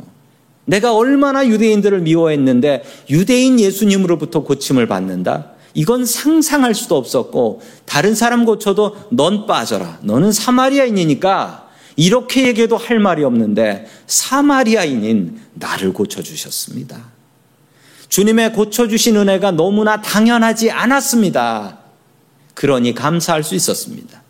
내가 0.67 0.95
얼마나 0.95 1.47
유대인들을 1.47 2.01
미워했는데 2.01 2.83
유대인 3.09 3.59
예수님으로부터 3.59 4.43
고침을 4.43 4.87
받는다? 4.87 5.53
이건 5.77 6.07
상상할 6.07 6.75
수도 6.75 6.97
없었고 6.97 7.61
다른 7.85 8.15
사람 8.15 8.47
고쳐도 8.47 9.09
넌 9.11 9.47
빠져라. 9.47 9.99
너는 10.01 10.33
사마리아인이니까 10.33 11.69
이렇게 11.97 12.47
얘기해도 12.47 12.79
할 12.79 12.99
말이 12.99 13.23
없는데 13.23 13.87
사마리아인인 14.07 15.39
나를 15.53 15.93
고쳐주셨습니다. 15.93 16.97
주님의 18.09 18.55
고쳐주신 18.55 19.17
은혜가 19.17 19.51
너무나 19.51 20.01
당연하지 20.01 20.71
않았습니다. 20.71 21.81
그러니 22.55 22.95
감사할 22.95 23.43
수 23.43 23.55
있었습니다. 23.55 24.23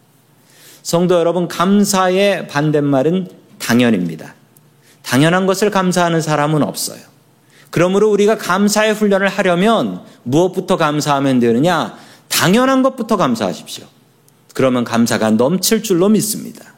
성도 0.83 1.15
여러분, 1.15 1.47
감사의 1.47 2.49
반대말은 2.49 3.29
당연입니다. 3.61 4.35
당연한 5.03 5.47
것을 5.47 5.71
감사하는 5.71 6.21
사람은 6.21 6.65
없어요. 6.65 7.16
그러므로 7.77 8.11
우리가 8.11 8.39
감사의 8.39 8.95
훈련을 8.95 9.29
하려면 9.29 10.01
무엇부터 10.23 10.79
감사하면 10.79 11.41
되느냐? 11.41 11.95
당연한 12.27 12.83
것부터 12.83 13.19
감사하십시오. 13.19 13.85
그러면 14.55 14.83
감사가 14.83 15.33
넘칠 15.33 15.83
줄로 15.83 16.09
믿습니다. 16.09 16.73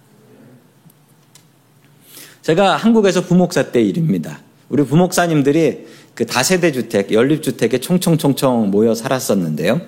제가 2.42 2.74
한국에서 2.74 3.20
부목사 3.20 3.70
때 3.70 3.80
일입니다. 3.80 4.40
우리 4.70 4.84
부목사님들이 4.84 5.87
그 6.16 6.26
다세대 6.26 6.72
주택, 6.72 7.12
연립주택에 7.12 7.78
총총총총 7.78 8.72
모여 8.72 8.96
살았었는데요. 8.96 9.80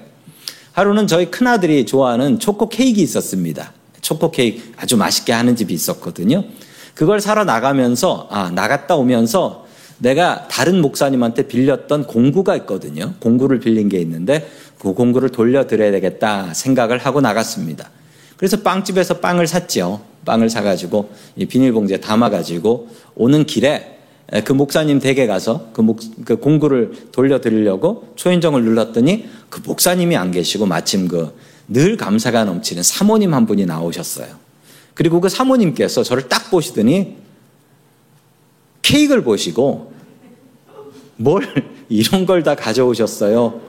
하루는 0.71 1.09
저희 1.09 1.29
큰아들이 1.29 1.87
좋아하는 1.87 2.39
초코 2.39 2.69
케이크 2.69 3.01
있었습니다. 3.01 3.73
초코 4.01 4.31
케이크 4.31 4.73
아주 4.77 4.97
맛있게 4.97 5.33
하는 5.33 5.57
집이 5.57 5.75
있었거든요. 5.75 6.45
그걸 6.95 7.21
사러 7.21 7.43
나가면서, 7.43 8.29
아, 8.31 8.53
나갔다 8.53 8.95
오면서 8.95 9.69
내가 10.01 10.49
다른 10.49 10.83
목사님한테 10.83 11.47
빌렸던 11.47 12.07
공구가 12.07 12.57
있거든요. 12.57 13.15
공구를 13.21 13.61
빌린 13.61 13.89
게 13.89 13.99
있는데 14.01 14.49
그 14.79 14.93
공구를 14.93 15.29
돌려드려야 15.29 15.91
되겠다 15.93 16.53
생각을 16.53 16.99
하고 16.99 17.21
나갔습니다. 17.21 17.91
그래서 18.37 18.59
빵집에서 18.63 19.19
빵을 19.21 19.47
샀죠. 19.47 20.01
빵을 20.25 20.51
사가지고 20.51 21.11
비닐봉지에 21.49 21.99
담아가지고 21.99 22.89
오는 23.15 23.45
길에 23.45 23.99
그 24.45 24.53
목사님 24.53 25.01
댁에 25.01 25.27
가서 25.27 25.69
그, 25.73 25.81
목, 25.81 26.01
그 26.25 26.37
공구를 26.37 26.93
돌려드리려고 27.13 28.13
초인종을 28.17 28.63
눌렀더니 28.65 29.29
그 29.49 29.61
목사님이 29.65 30.17
안 30.17 30.31
계시고 30.31 30.67
마침 30.67 31.07
그 31.07 31.51
늘 31.71 31.97
감사가 31.97 32.45
넘치는 32.45 32.83
사모님 32.83 33.33
한 33.33 33.47
분이 33.47 33.65
나오셨어요. 33.65 34.27
그리고 34.95 35.21
그 35.21 35.29
사모님께서 35.29 36.03
저를 36.03 36.29
딱 36.29 36.51
보시더니 36.51 37.17
케이크를 38.83 39.23
보시고 39.23 39.93
뭘 41.17 41.43
이런 41.89 42.27
걸 42.27 42.43
다 42.43 42.55
가져오셨어요. 42.55 43.61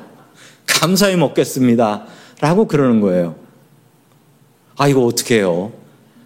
감사히 0.68 1.16
먹겠습니다. 1.18 2.06
라고 2.40 2.68
그러는 2.68 3.02
거예요. 3.02 3.36
아, 4.78 4.88
이거 4.88 5.04
어떻게 5.06 5.38
해요? 5.38 5.74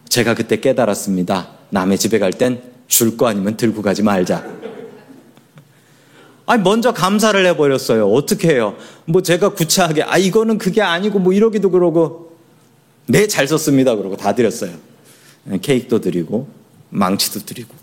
제가 0.08 0.34
그때 0.36 0.60
깨달았습니다. 0.60 1.50
남의 1.72 1.98
집에 1.98 2.20
갈 2.20 2.32
땐 2.32 2.62
줄 2.88 3.18
거 3.18 3.28
아니면 3.28 3.58
들고 3.58 3.82
가지 3.82 4.04
말자. 4.04 4.46
아니, 6.46 6.62
먼저 6.62 6.94
감사를 6.94 7.44
해버렸어요. 7.48 8.08
어떻게 8.08 8.50
해요? 8.50 8.76
뭐 9.06 9.22
제가 9.24 9.50
구차하게, 9.54 10.04
아, 10.04 10.18
이거는 10.18 10.60
그게 10.60 10.82
아니고 10.82 11.18
뭐 11.20 11.34
이러기도 11.34 11.72
그러고, 11.72 12.38
네, 13.08 13.26
잘 13.28 13.48
썼습니다. 13.48 13.96
그러고 13.96 14.16
다 14.16 14.36
드렸어요. 14.36 14.72
케이크도 15.62 16.02
드리고, 16.02 16.48
망치도 16.92 17.40
드리고. 17.46 17.74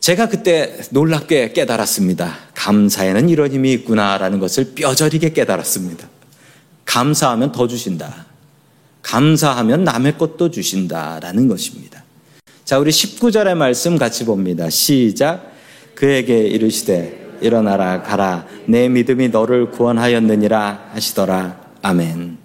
제가 0.00 0.28
그때 0.28 0.78
놀랍게 0.90 1.52
깨달았습니다. 1.52 2.36
감사에는 2.54 3.28
이런 3.28 3.50
힘이 3.50 3.72
있구나라는 3.72 4.38
것을 4.38 4.74
뼈저리게 4.74 5.32
깨달았습니다. 5.32 6.08
감사하면 6.84 7.52
더 7.52 7.66
주신다. 7.66 8.26
감사하면 9.02 9.84
남의 9.84 10.18
것도 10.18 10.50
주신다라는 10.50 11.48
것입니다. 11.48 12.04
자, 12.64 12.78
우리 12.78 12.90
19절의 12.90 13.54
말씀 13.54 13.96
같이 13.98 14.24
봅니다. 14.24 14.68
시작. 14.70 15.52
그에게 15.94 16.40
이르시되 16.40 17.38
일어나라 17.40 18.02
가라 18.02 18.46
내 18.66 18.88
믿음이 18.88 19.28
너를 19.28 19.70
구원하였느니라 19.70 20.90
하시더라. 20.92 21.60
아멘. 21.82 22.38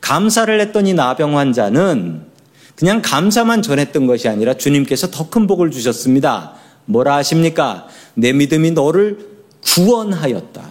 감사를 0.00 0.60
했던 0.60 0.86
이 0.86 0.94
나병 0.94 1.36
환자는 1.38 2.26
그냥 2.74 3.00
감사만 3.02 3.62
전했던 3.62 4.06
것이 4.06 4.28
아니라 4.28 4.54
주님께서 4.54 5.10
더 5.10 5.30
큰 5.30 5.46
복을 5.46 5.70
주셨습니다. 5.70 6.54
뭐라 6.86 7.16
하십니까? 7.16 7.86
내 8.14 8.32
믿음이 8.32 8.72
너를 8.72 9.18
구원하였다. 9.62 10.62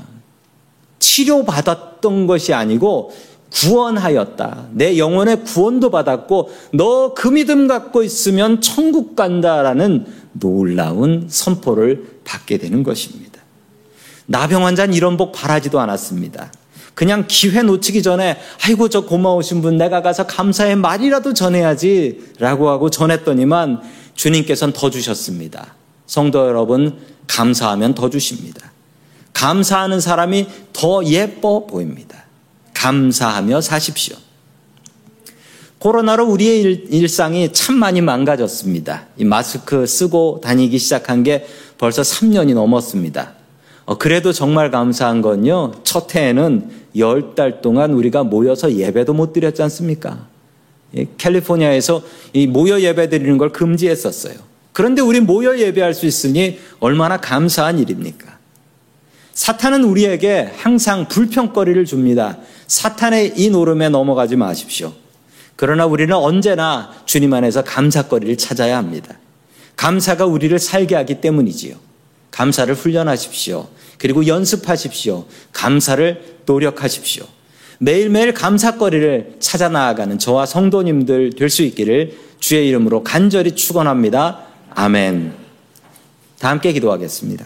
치료받았던 0.99 2.27
것이 2.27 2.53
아니고 2.53 3.13
구원하였다. 3.53 4.67
내 4.73 4.97
영혼의 4.97 5.43
구원도 5.43 5.89
받았고 5.89 6.49
너 6.73 7.13
그 7.15 7.29
믿음 7.29 7.67
갖고 7.67 8.03
있으면 8.03 8.61
천국 8.61 9.15
간다라는 9.15 10.05
놀라운 10.33 11.27
선포를 11.29 12.19
받게 12.25 12.57
되는 12.57 12.83
것입니다. 12.83 13.41
나병 14.25 14.65
환자는 14.65 14.93
이런 14.93 15.17
복 15.17 15.31
바라지도 15.31 15.79
않았습니다. 15.79 16.51
그냥 16.93 17.25
기회 17.27 17.61
놓치기 17.61 18.03
전에 18.03 18.37
아이고 18.65 18.89
저 18.89 19.05
고마우신 19.05 19.61
분 19.61 19.77
내가 19.77 20.01
가서 20.01 20.25
감사의 20.27 20.75
말이라도 20.77 21.33
전해야지 21.33 22.33
라고 22.39 22.69
하고 22.69 22.89
전했더니만 22.89 23.81
주님께서는 24.15 24.73
더 24.73 24.89
주셨습니다. 24.89 25.75
성도 26.07 26.47
여러분 26.47 26.97
감사하면 27.27 27.95
더 27.95 28.09
주십니다. 28.09 28.71
감사하는 29.33 29.99
사람이 29.99 30.47
더 30.73 31.03
예뻐 31.05 31.65
보입니다. 31.65 32.23
감사하며 32.73 33.61
사십시오. 33.61 34.15
코로나로 35.79 36.25
우리의 36.25 36.61
일, 36.89 37.07
상이참 37.07 37.75
많이 37.75 38.01
망가졌습니다. 38.01 39.07
이 39.17 39.23
마스크 39.23 39.85
쓰고 39.85 40.41
다니기 40.43 40.79
시작한 40.79 41.23
게 41.23 41.45
벌써 41.77 42.01
3년이 42.01 42.53
넘었습니다. 42.53 43.33
어, 43.85 43.97
그래도 43.97 44.33
정말 44.33 44.71
감사한 44.71 45.21
건요, 45.21 45.73
첫 45.83 46.15
해에는 46.15 46.69
열달 46.97 47.61
동안 47.61 47.93
우리가 47.93 48.23
모여서 48.23 48.73
예배도 48.73 49.13
못 49.13 49.33
드렸지 49.33 49.61
않습니까? 49.63 50.25
예, 50.97 51.05
캘리포니아에서 51.17 52.01
이 52.33 52.47
모여 52.47 52.79
예배 52.79 53.09
드리는 53.09 53.37
걸 53.37 53.51
금지했었어요. 53.51 54.54
그런데 54.75 55.01
우리 55.01 55.21
모여 55.21 55.57
예배할 55.57 55.93
수 55.93 56.05
있으니 56.05 56.59
얼마나 56.81 57.15
감사한 57.15 57.79
일입니까? 57.79 58.37
사탄은 59.33 59.85
우리에게 59.85 60.51
항상 60.57 61.07
불평거리를 61.07 61.85
줍니다. 61.85 62.37
사탄의 62.67 63.35
이 63.37 63.49
노름에 63.49 63.87
넘어가지 63.87 64.35
마십시오. 64.35 64.91
그러나 65.55 65.85
우리는 65.85 66.13
언제나 66.13 66.91
주님 67.05 67.33
안에서 67.33 67.63
감사거리를 67.63 68.35
찾아야 68.35 68.75
합니다. 68.75 69.17
감사가 69.77 70.25
우리를 70.25 70.59
살게 70.59 70.93
하기 70.95 71.21
때문이지요. 71.21 71.77
감사를 72.31 72.75
훈련하십시오. 72.75 73.69
그리고 73.97 74.27
연습하십시오. 74.27 75.23
감사를 75.53 76.39
노력하십시오. 76.45 77.23
매일매일 77.79 78.33
감사거리를 78.33 79.37
찾아 79.39 79.69
나아가는 79.69 80.19
저와 80.19 80.45
성도님들 80.45 81.31
될 81.37 81.49
수 81.49 81.63
있기를 81.63 82.17
주의 82.41 82.67
이름으로 82.67 83.05
간절히 83.05 83.51
축원합니다. 83.51 84.44
아멘. 84.75 85.33
다 86.37 86.49
함께 86.49 86.73
기도하겠습니다. 86.73 87.45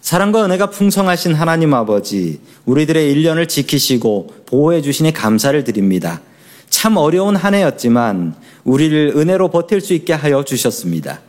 사랑과 0.00 0.46
은혜가 0.46 0.70
풍성하신 0.70 1.34
하나님 1.34 1.74
아버지, 1.74 2.40
우리들의 2.64 3.12
일년을 3.12 3.46
지키시고 3.46 4.44
보호해 4.46 4.80
주시니 4.80 5.12
감사를 5.12 5.62
드립니다. 5.64 6.22
참 6.70 6.96
어려운 6.96 7.36
한 7.36 7.54
해였지만 7.54 8.34
우리를 8.64 9.12
은혜로 9.14 9.50
버틸 9.50 9.82
수 9.82 9.92
있게 9.92 10.14
하여 10.14 10.42
주셨습니다. 10.42 11.20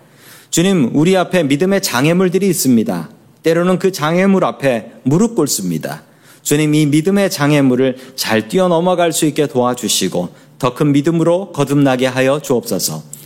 주님, 0.49 0.91
우리 0.93 1.17
앞에 1.17 1.43
믿음의 1.43 1.81
장애물들이 1.81 2.47
있습니다. 2.47 3.09
때로는 3.43 3.77
그 3.79 3.91
장애물 3.91 4.45
앞에 4.45 4.93
무릎 5.03 5.35
꿇습니다. 5.35 6.03
주님, 6.41 6.73
이 6.73 6.85
믿음의 6.85 7.29
장애물을 7.29 7.97
잘 8.15 8.47
뛰어넘어갈 8.47 9.11
수 9.11 9.25
있게 9.25 9.47
도와주시고 9.47 10.29
더 10.59 10.73
큰 10.73 10.93
믿음으로 10.93 11.51
거듭나게 11.51 12.07
하여 12.07 12.39
주옵소서. 12.39 13.18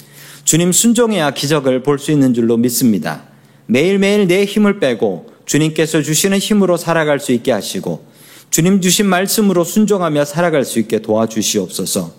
주님 0.44 0.72
순종해야 0.72 1.32
기적을 1.32 1.84
볼 1.84 2.00
수 2.00 2.12
있는 2.12 2.34
줄로 2.34 2.58
믿습니다. 2.58 3.24
매일매일 3.66 4.28
내 4.28 4.46
힘을 4.46 4.80
빼고 4.80 5.28
주님께서 5.46 6.02
주시는 6.02 6.38
힘으로 6.38 6.78
살아갈 6.78 7.20
수 7.20 7.32
있게 7.32 7.52
하시고 7.52 8.06
주님 8.50 8.82
주신 8.82 9.06
말씀으로 9.08 9.64
순종하며 9.64 10.26
살아갈 10.26 10.64
수 10.66 10.80
있게 10.80 11.00
도와주시옵소서. 11.00 12.14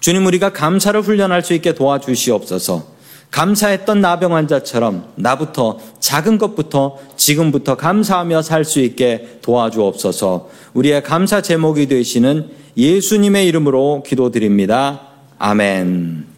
주님 0.00 0.26
우리가 0.26 0.52
감사를 0.52 1.00
훈련할 1.00 1.42
수 1.42 1.52
있게 1.54 1.74
도와주시옵소서. 1.74 2.94
감사했던 3.30 4.00
나병 4.00 4.34
환자처럼 4.34 5.12
나부터 5.16 5.80
작은 5.98 6.38
것부터 6.38 6.98
지금부터 7.16 7.74
감사하며 7.76 8.42
살 8.42 8.64
수 8.64 8.80
있게 8.80 9.38
도와주옵소서. 9.42 10.48
우리의 10.74 11.02
감사 11.02 11.40
제목이 11.40 11.86
되시는 11.86 12.48
예수님의 12.76 13.46
이름으로 13.48 14.04
기도드립니다. 14.06 15.08
아멘. 15.38 16.33